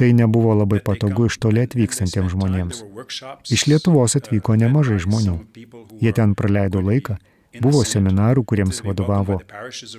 tai 0.00 0.12
nebuvo 0.16 0.54
labai 0.56 0.80
patogu 0.84 1.28
iš 1.28 1.36
toli 1.44 1.66
atvykstantiems 1.66 2.32
žmonėms. 2.32 2.80
Iš 3.52 3.66
Lietuvos 3.68 4.16
atvyko 4.16 4.56
nemažai 4.62 4.96
žmonių. 5.04 5.36
Jie 6.00 6.12
ten 6.16 6.32
praleido 6.38 6.80
laiką, 6.80 7.18
buvo 7.60 7.82
seminarų, 7.84 8.46
kuriems 8.48 8.80
vadovavo, 8.86 9.42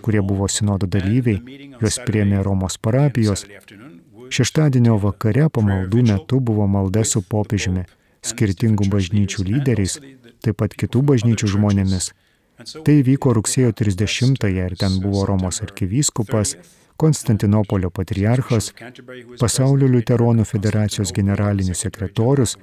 kurie 0.01 0.23
buvo 0.25 0.49
sinodo 0.49 0.89
dalyviai, 0.89 1.69
juos 1.81 1.99
priemė 2.07 2.41
Romos 2.47 2.79
parapijos. 2.81 3.45
Šeštadienio 4.33 4.97
vakare 5.03 5.45
pamaldų 5.53 6.07
metu 6.09 6.39
buvo 6.41 6.65
malda 6.65 7.03
su 7.05 7.21
popiežiumi, 7.21 7.85
skirtingų 8.25 8.89
bažnyčių 8.89 9.45
lyderiais, 9.45 9.99
taip 10.43 10.59
pat 10.61 10.75
kitų 10.77 11.01
bažnyčių 11.13 11.51
žmonėmis. 11.55 12.11
Tai 12.85 12.95
vyko 13.07 13.33
rugsėjo 13.35 13.73
30-ąją 13.79 14.69
ir 14.69 14.77
ten 14.79 14.99
buvo 15.03 15.25
Romos 15.25 15.61
arkivyskupas, 15.65 16.57
Konstantinopolio 17.03 17.89
patriarchas, 17.89 18.69
Pasaulio 19.41 19.87
liuteronų 19.89 20.45
federacijos 20.45 21.11
generalinis 21.15 21.81
sekretorius, 21.83 22.53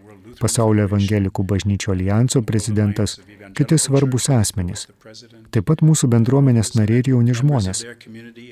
Pasaulio 0.40 0.86
evangelikų 0.86 1.44
bažnyčio 1.44 1.92
alijanso 1.92 2.42
prezidentas, 2.46 3.16
kiti 3.58 3.78
svarbus 3.78 4.28
asmenys. 4.32 4.86
Taip 5.50 5.66
pat 5.68 5.82
mūsų 5.84 6.08
bendruomenės 6.14 6.76
nariai 6.78 7.02
ir 7.02 7.10
jauni 7.14 7.34
žmonės. 7.36 7.82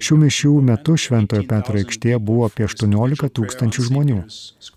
Šių 0.04 0.18
mišių 0.24 0.52
metu 0.72 0.98
Šventojo 0.98 1.46
Petro 1.48 1.78
aikštėje 1.78 2.18
buvo 2.18 2.48
apie 2.50 2.66
18 2.66 3.30
tūkstančių 3.38 3.86
žmonių. 3.92 4.18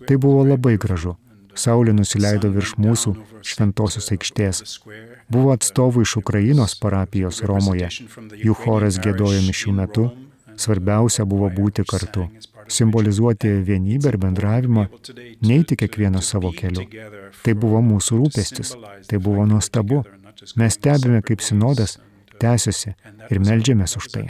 Tai 0.06 0.20
buvo 0.22 0.46
labai 0.46 0.78
gražu. 0.78 1.16
Saulė 1.54 1.92
nusileido 1.96 2.50
virš 2.52 2.74
mūsų 2.80 3.12
šventosios 3.44 4.08
aikštės. 4.14 4.78
Buvo 5.32 5.52
atstovų 5.56 6.04
iš 6.06 6.16
Ukrainos 6.22 6.74
parapijos 6.80 7.42
Romoje. 7.48 7.90
Jų 8.40 8.56
choras 8.64 8.98
gėdojo 9.02 9.42
mišių 9.46 9.74
metu. 9.76 10.10
Svarbiausia 10.62 11.24
buvo 11.24 11.48
būti 11.48 11.84
kartu, 11.88 12.26
simbolizuoti 12.68 13.48
vienybę 13.68 14.12
ir 14.12 14.18
bendravimą, 14.20 14.84
neiti 15.40 15.78
kiekvieną 15.80 16.20
savo 16.22 16.52
keliu. 16.52 16.84
Tai 17.42 17.54
buvo 17.64 17.80
mūsų 17.84 18.20
rūpestis, 18.20 18.74
tai 19.08 19.18
buvo 19.18 19.46
nuostabu. 19.48 20.02
Mes 20.60 20.76
stebime, 20.76 21.22
kaip 21.24 21.40
sinodas 21.44 21.96
tęsiasi 22.42 22.94
ir 23.30 23.40
melžiamės 23.40 23.96
už 23.96 24.12
tai. 24.12 24.28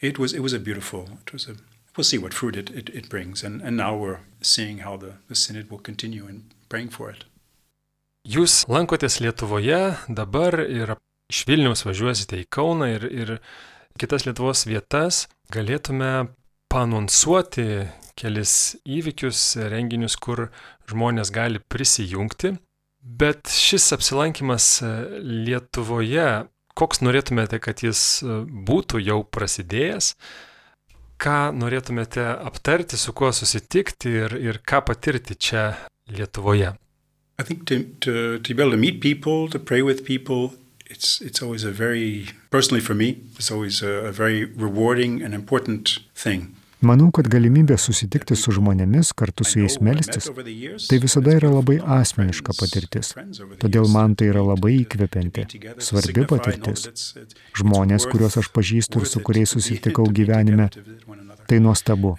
It 0.00 0.16
was, 0.18 0.32
it 0.32 0.40
was 0.40 0.54
a 0.54 0.58
beautiful, 0.58 1.04
it 1.26 1.32
was 1.34 1.46
a 1.48 1.54
we'll 1.96 2.04
see 2.04 2.18
what 2.18 2.34
fruit 2.34 2.56
it, 2.56 2.70
it, 2.70 2.88
it 2.90 3.08
brings. 3.08 3.42
And, 3.42 3.62
and 3.62 3.76
now 3.76 3.96
we're 3.96 4.20
seeing 4.40 4.78
how 4.78 4.96
the, 4.96 5.14
the 5.28 5.34
Synod 5.34 5.70
will 5.70 5.78
continue 5.78 6.26
and 6.26 6.44
praying 6.68 6.90
for 6.90 7.10
it. 7.10 7.24
Jūs 8.28 8.66
lankotės 8.68 9.16
Lietuvoje, 9.24 9.96
dabar 10.12 10.58
ir 10.60 10.92
iš 11.32 11.46
Vilniaus 11.48 11.86
važiuosite 11.86 12.42
į 12.42 12.48
Kauną 12.52 12.90
ir, 12.92 13.06
ir 13.08 13.30
kitas 13.98 14.26
Lietuvos 14.26 14.66
vietas. 14.68 15.24
Galėtume 15.50 16.28
panonsuoti 16.70 17.88
kelis 18.20 18.76
įvykius, 18.84 19.40
renginius, 19.72 20.18
kur 20.20 20.50
žmonės 20.90 21.32
gali 21.32 21.62
prisijungti. 21.72 22.58
Bet 23.00 23.48
šis 23.48 23.88
apsilankimas 23.96 24.68
Lietuvoje, 25.24 26.28
koks 26.76 27.00
norėtumėte, 27.00 27.56
kad 27.64 27.80
jis 27.80 28.20
būtų 28.68 29.00
jau 29.00 29.22
prasidėjęs, 29.24 30.12
ką 31.20 31.50
norėtumėte 31.56 32.24
aptarti, 32.48 32.98
su 32.98 33.12
kuo 33.16 33.30
susitikti 33.34 34.14
ir, 34.24 34.36
ir 34.40 34.60
ką 34.66 34.82
patirti 34.88 35.36
čia 35.36 35.72
Lietuvoje? 36.10 36.72
I 37.38 37.42
think 37.42 37.66
to, 37.66 37.84
to, 38.00 38.38
to 38.38 38.54
be 38.54 38.62
able 38.62 38.72
to 38.72 38.76
meet 38.76 39.00
people, 39.00 39.48
to 39.48 39.58
pray 39.58 39.82
with 39.82 40.04
people, 40.04 40.52
it's, 40.86 41.20
it's 41.20 41.40
always 41.42 41.64
a 41.64 41.70
very, 41.70 42.28
personally 42.50 42.82
for 42.82 42.94
me, 42.94 43.22
it's 43.36 43.50
always 43.50 43.82
a, 43.82 44.10
a 44.10 44.12
very 44.12 44.44
rewarding 44.44 45.22
and 45.22 45.32
important 45.34 46.00
thing. 46.14 46.56
Manau, 46.80 47.10
kad 47.12 47.26
galimybė 47.28 47.76
susitikti 47.76 48.36
su 48.40 48.54
žmonėmis, 48.56 49.10
kartu 49.16 49.44
su 49.44 49.60
jais 49.60 49.76
melstis, 49.84 50.30
tai 50.88 50.98
visada 51.02 51.34
yra 51.36 51.50
labai 51.52 51.76
asmeniška 51.96 52.54
patirtis. 52.56 53.12
Todėl 53.60 53.88
man 53.92 54.14
tai 54.16 54.30
yra 54.30 54.40
labai 54.46 54.72
įkvepianti, 54.78 55.44
svarbi 55.84 56.24
patirtis. 56.30 56.86
Žmonės, 57.60 58.06
kuriuos 58.08 58.38
aš 58.40 58.48
pažįstu 58.54 59.02
ir 59.02 59.10
su 59.12 59.20
kuriais 59.26 59.52
susitikau 59.52 60.06
gyvenime, 60.08 60.70
tai 61.50 61.58
nuostabu. 61.60 62.14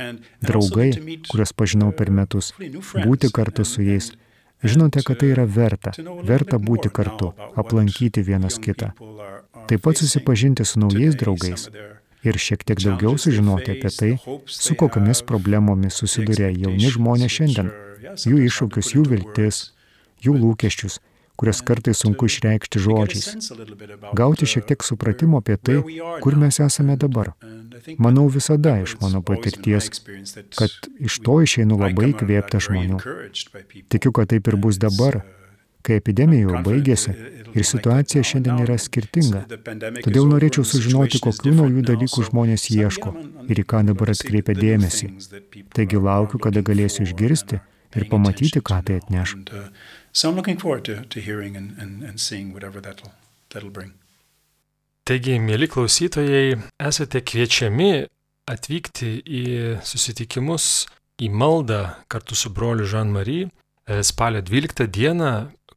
Draugai, 0.45 0.91
kuriuos 1.31 1.55
pažinau 1.57 1.89
per 1.97 2.13
metus, 2.13 2.51
būti 2.59 3.31
kartu 3.33 3.65
su 3.65 3.81
jais. 3.87 4.11
Žinote, 4.61 5.01
kad 5.01 5.17
tai 5.23 5.31
yra 5.33 5.47
verta. 5.49 5.95
Verta 6.21 6.61
būti 6.61 6.93
kartu, 6.93 7.31
aplankyti 7.57 8.21
vienas 8.21 8.61
kitą. 8.61 8.93
Taip 9.65 9.81
pat 9.81 9.97
susipažinti 9.97 10.67
su 10.69 10.83
naujais 10.83 11.17
draugais 11.17 11.65
ir 12.23 12.37
šiek 12.37 12.63
tiek 12.65 12.81
daugiau 12.81 13.17
sužinoti 13.17 13.75
apie 13.75 13.91
tai, 13.97 14.11
su 14.45 14.75
kokiamis 14.79 15.23
problemomis 15.27 15.97
susiduria 16.01 16.51
jauni 16.51 16.91
žmonės 16.93 17.37
šiandien, 17.37 17.71
jų 18.25 18.43
iššūkius, 18.47 18.91
jų 18.95 19.05
viltis, 19.13 19.61
jų 20.21 20.35
lūkesčius, 20.37 20.99
kurias 21.41 21.61
kartais 21.65 22.03
sunku 22.03 22.27
išreikšti 22.29 22.81
žodžiais. 22.85 23.51
Gauti 24.17 24.49
šiek 24.49 24.67
tiek 24.69 24.85
supratimo 24.85 25.41
apie 25.41 25.57
tai, 25.57 25.79
kur 26.21 26.37
mes 26.37 26.61
esame 26.61 26.97
dabar. 27.01 27.33
Manau 27.97 28.27
visada 28.29 28.75
iš 28.83 28.99
mano 29.01 29.23
patirties, 29.25 29.89
kad 30.57 30.89
iš 31.01 31.17
to 31.25 31.39
išeinu 31.41 31.79
labai 31.81 32.11
kvėpta 32.17 32.61
žmonių. 32.61 33.01
Tikiu, 33.89 34.13
kad 34.13 34.29
taip 34.29 34.51
ir 34.51 34.59
bus 34.61 34.77
dabar, 34.81 35.23
kai 35.85 35.97
epidemija 35.99 36.47
jau 36.47 36.61
baigėsi 36.65 37.13
ir 37.51 37.67
situacija 37.67 38.23
šiandien 38.25 38.61
yra 38.63 38.77
skirtinga. 38.79 39.43
Todėl 40.05 40.29
norėčiau 40.31 40.65
sužinoti, 40.67 41.21
kokių 41.23 41.55
naujų 41.57 41.83
dalykų 41.89 42.27
žmonės 42.29 42.69
ieško 42.73 43.13
ir 43.49 43.63
į 43.63 43.65
ką 43.73 43.83
dabar 43.89 44.13
atkreipia 44.13 44.55
dėmesį. 44.57 45.11
Taigi 45.75 46.01
laukiu, 46.01 46.39
kada 46.43 46.63
galėsiu 46.65 47.05
išgirsti 47.07 47.59
ir 47.97 48.07
pamatyti, 48.11 48.63
ką 48.63 48.79
tai 48.87 49.01
atneš. 49.01 49.35
Taigi, 55.07 55.37
mėly 55.41 55.67
klausytojai, 55.67 56.59
esate 56.87 57.23
kviečiami 57.25 58.05
atvykti 58.51 59.15
į 59.25 59.45
susitikimus, 59.85 60.85
į 61.21 61.29
maldą 61.33 61.81
kartu 62.11 62.37
su 62.37 62.51
broliu 62.53 62.85
Jean-Marie 62.89 63.49
spalio 64.05 64.41
12 64.41 64.87
dieną 64.87 65.31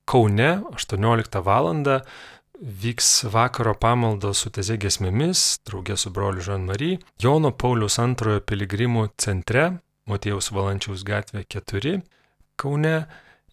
Kaune 0.05 0.63
18 0.73 1.41
val. 1.45 1.73
vyks 2.55 3.25
vakaro 3.25 3.75
pamaldos 3.75 4.45
su 4.45 4.51
teze 4.51 4.77
gesmėmis, 4.79 5.59
draugė 5.67 5.97
su 5.99 6.11
broliu 6.15 6.41
Jean-Marie, 6.41 7.01
Jono 7.21 7.51
Paulius 7.51 7.99
II 7.99 8.41
piligrimų 8.47 9.09
centre, 9.19 9.81
Motėjaus 10.07 10.53
Valančiaus 10.53 11.03
gatvė 11.05 11.45
4, 11.51 11.99
Kaune 12.57 12.95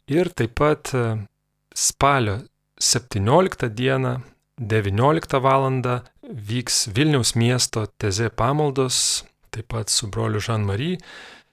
ir 0.07 0.29
taip 0.29 0.53
pat 0.59 0.93
e, 0.93 1.25
spalio 1.73 2.37
17 2.77 3.69
dieną 3.69 4.21
19 4.59 5.41
val. 5.41 5.67
vyks 6.21 6.87
Vilniaus 6.95 7.35
miesto 7.35 7.87
teze 7.97 8.29
pamaldos, 8.29 9.25
taip 9.49 9.67
pat 9.67 9.89
su 9.89 10.07
broliu 10.07 10.39
Jean-Marie 10.39 10.99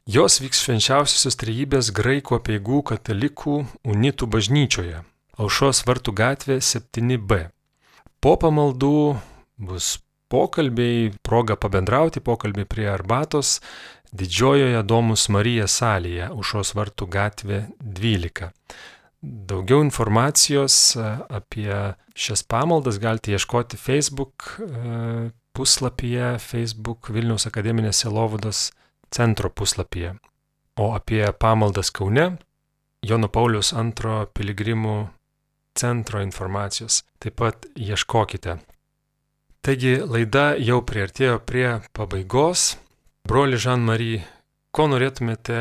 Jos 0.08 0.38
vyks 0.40 0.62
švenčiausiosios 0.64 1.36
trejybės 1.36 1.90
graikų 1.92 2.38
apieigų 2.38 2.78
katalikų 2.94 3.56
unitų 3.92 4.28
bažnyčioje, 4.32 5.02
Aušos 5.36 5.82
vartų 5.84 6.14
gatvė 6.16 6.56
7b. 6.64 7.36
Po 8.16 8.32
pamaldų 8.40 9.18
bus 9.60 9.98
pokalbiai, 10.32 11.10
proga 11.20 11.58
pabendrauti, 11.60 12.22
pokalbiai 12.24 12.64
prie 12.64 12.88
arbatos 12.88 13.58
didžiojoje 14.16 14.80
Domus 14.88 15.26
Marija 15.28 15.68
salėje, 15.68 16.30
Aušos 16.32 16.72
vartų 16.80 17.10
gatvė 17.12 17.60
12. 17.84 18.48
Daugiau 19.20 19.84
informacijos 19.84 20.96
apie 20.96 21.68
šias 22.16 22.46
pamaldas 22.48 22.96
galite 22.96 23.36
ieškoti 23.36 23.76
Facebook 23.76 24.54
e, 24.56 25.30
puslapyje, 25.52 26.38
Facebook 26.40 27.12
Vilniaus 27.12 27.44
akademinės 27.52 28.06
Selovados 28.06 28.70
centro 29.10 29.50
puslapyje. 29.50 30.14
O 30.78 30.92
apie 30.94 31.24
pamaldas 31.32 31.90
Kaune 31.90 32.36
Jono 33.02 33.28
Paulius 33.30 33.70
II 33.72 34.26
piligrimų 34.34 34.96
centro 35.78 36.22
informacijos 36.22 37.04
taip 37.22 37.36
pat 37.38 37.68
ieškokite. 37.78 38.58
Taigi 39.62 39.98
laida 40.02 40.56
jau 40.58 40.80
priartėjo 40.82 41.38
prie 41.46 41.68
pabaigos. 41.94 42.76
Broli 43.28 43.58
Žan-Marie, 43.60 44.22
ko 44.72 44.88
norėtumėte 44.88 45.60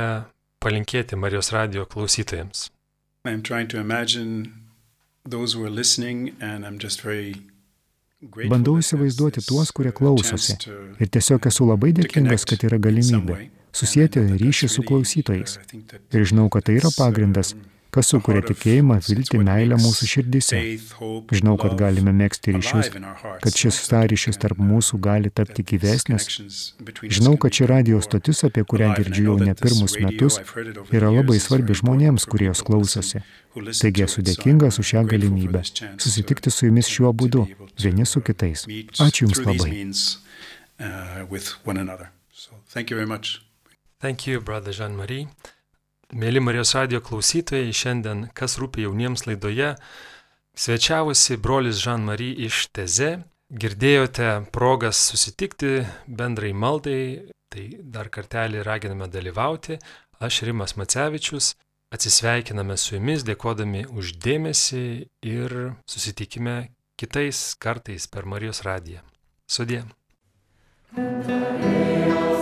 palinkėti 0.64 1.18
Marijos 1.20 1.52
radio 1.52 1.86
klausytojams? 1.86 2.70
I'm 3.26 3.44
trying 3.44 3.68
to 3.68 3.78
imagine 3.78 4.64
those 5.26 5.54
who 5.54 5.66
are 5.66 5.70
listening 5.70 6.36
and 6.40 6.66
I'm 6.66 6.80
just 6.80 7.02
very 7.02 7.36
Bandau 8.50 8.80
įsivaizduoti 8.82 9.44
tuos, 9.46 9.70
kurie 9.76 9.92
klausosi. 9.94 10.56
Ir 10.98 11.10
tiesiog 11.14 11.46
esu 11.52 11.68
labai 11.70 11.92
dėkingas, 11.94 12.48
kad 12.50 12.64
yra 12.66 12.80
galimybė 12.82 13.52
susijęti 13.78 14.24
ryšį 14.42 14.70
su 14.74 14.84
klausytojais. 14.88 15.58
Ir 16.16 16.26
žinau, 16.26 16.48
kad 16.54 16.66
tai 16.68 16.80
yra 16.80 16.90
pagrindas, 16.96 17.54
kas 17.98 18.12
sukuria 18.14 18.44
tikėjimą, 18.46 19.00
viltį, 19.08 19.40
meilę 19.46 19.78
mūsų 19.82 20.08
širdise. 20.12 20.60
Žinau, 21.34 21.56
kad 21.62 21.76
galime 21.80 22.14
mėgsti 22.16 22.54
ryšius, 22.56 22.92
kad 23.44 23.58
šis 23.62 23.80
sąryšis 23.88 24.40
tarp 24.42 24.62
mūsų 24.62 25.00
gali 25.04 25.32
tapti 25.34 25.66
gyvesnis. 25.68 26.30
Žinau, 27.18 27.36
kad 27.42 27.58
ši 27.58 27.70
radio 27.72 28.02
stotis, 28.06 28.44
apie 28.48 28.64
kurią 28.68 28.94
girdžiu 29.00 29.32
jau 29.32 29.38
ne 29.42 29.56
pirmus 29.58 29.98
metus, 30.04 30.40
yra 30.94 31.12
labai 31.14 31.40
svarbi 31.44 31.78
žmonėms, 31.78 32.28
kurie 32.30 32.52
jos 32.52 32.64
klausosi. 32.68 33.24
Taigi 33.58 34.06
esu 34.06 34.22
dėkingas 34.22 34.78
už 34.82 34.94
šią 34.94 35.04
galimybę 35.10 35.64
susitikti 35.66 36.54
su 36.54 36.70
jumis 36.70 36.92
šiuo 36.94 37.14
būdu, 37.18 37.48
vieni 37.82 38.06
su 38.06 38.22
kitais. 38.22 38.68
Ačiū 39.02 39.26
Jums 39.26 39.42
labai. 39.42 39.72
Thank 42.70 42.92
you 42.92 42.98
very 42.98 43.08
much. 43.10 43.42
Thank 44.00 44.28
you, 44.28 44.40
brother 44.40 44.72
Jean-Marie. 44.72 45.26
Mėly 46.16 46.40
Marijos 46.40 46.72
radio 46.72 47.02
klausytojai, 47.04 47.74
šiandien 47.76 48.30
kas 48.38 48.56
rūpi 48.62 48.86
jauniems 48.86 49.26
laidoje, 49.28 49.74
svečiavosi 50.56 51.36
brolis 51.36 51.82
Jean-Marie 51.84 52.46
iš 52.48 52.70
Teze. 52.72 53.18
Girdėjote 53.52 54.30
progas 54.56 55.02
susitikti 55.10 55.84
bendrai 56.08 56.54
maldai, 56.56 57.28
tai 57.52 57.66
dar 57.84 58.08
kartelį 58.08 58.64
raginame 58.64 59.08
dalyvauti. 59.12 59.80
Aš 60.24 60.42
Rimas 60.48 60.78
Macevičius. 60.80 61.56
Atsisveikiname 61.92 62.76
su 62.80 62.96
jumis, 62.96 63.24
dėkodami 63.28 63.86
už 63.88 64.16
dėmesį 64.24 64.88
ir 65.28 65.58
susitikime 65.88 66.58
kitais 67.00 67.54
kartais 67.60 68.08
per 68.08 68.28
Marijos 68.28 68.64
radiją. 68.64 69.04
Thank 70.96 72.22
you. 72.22 72.37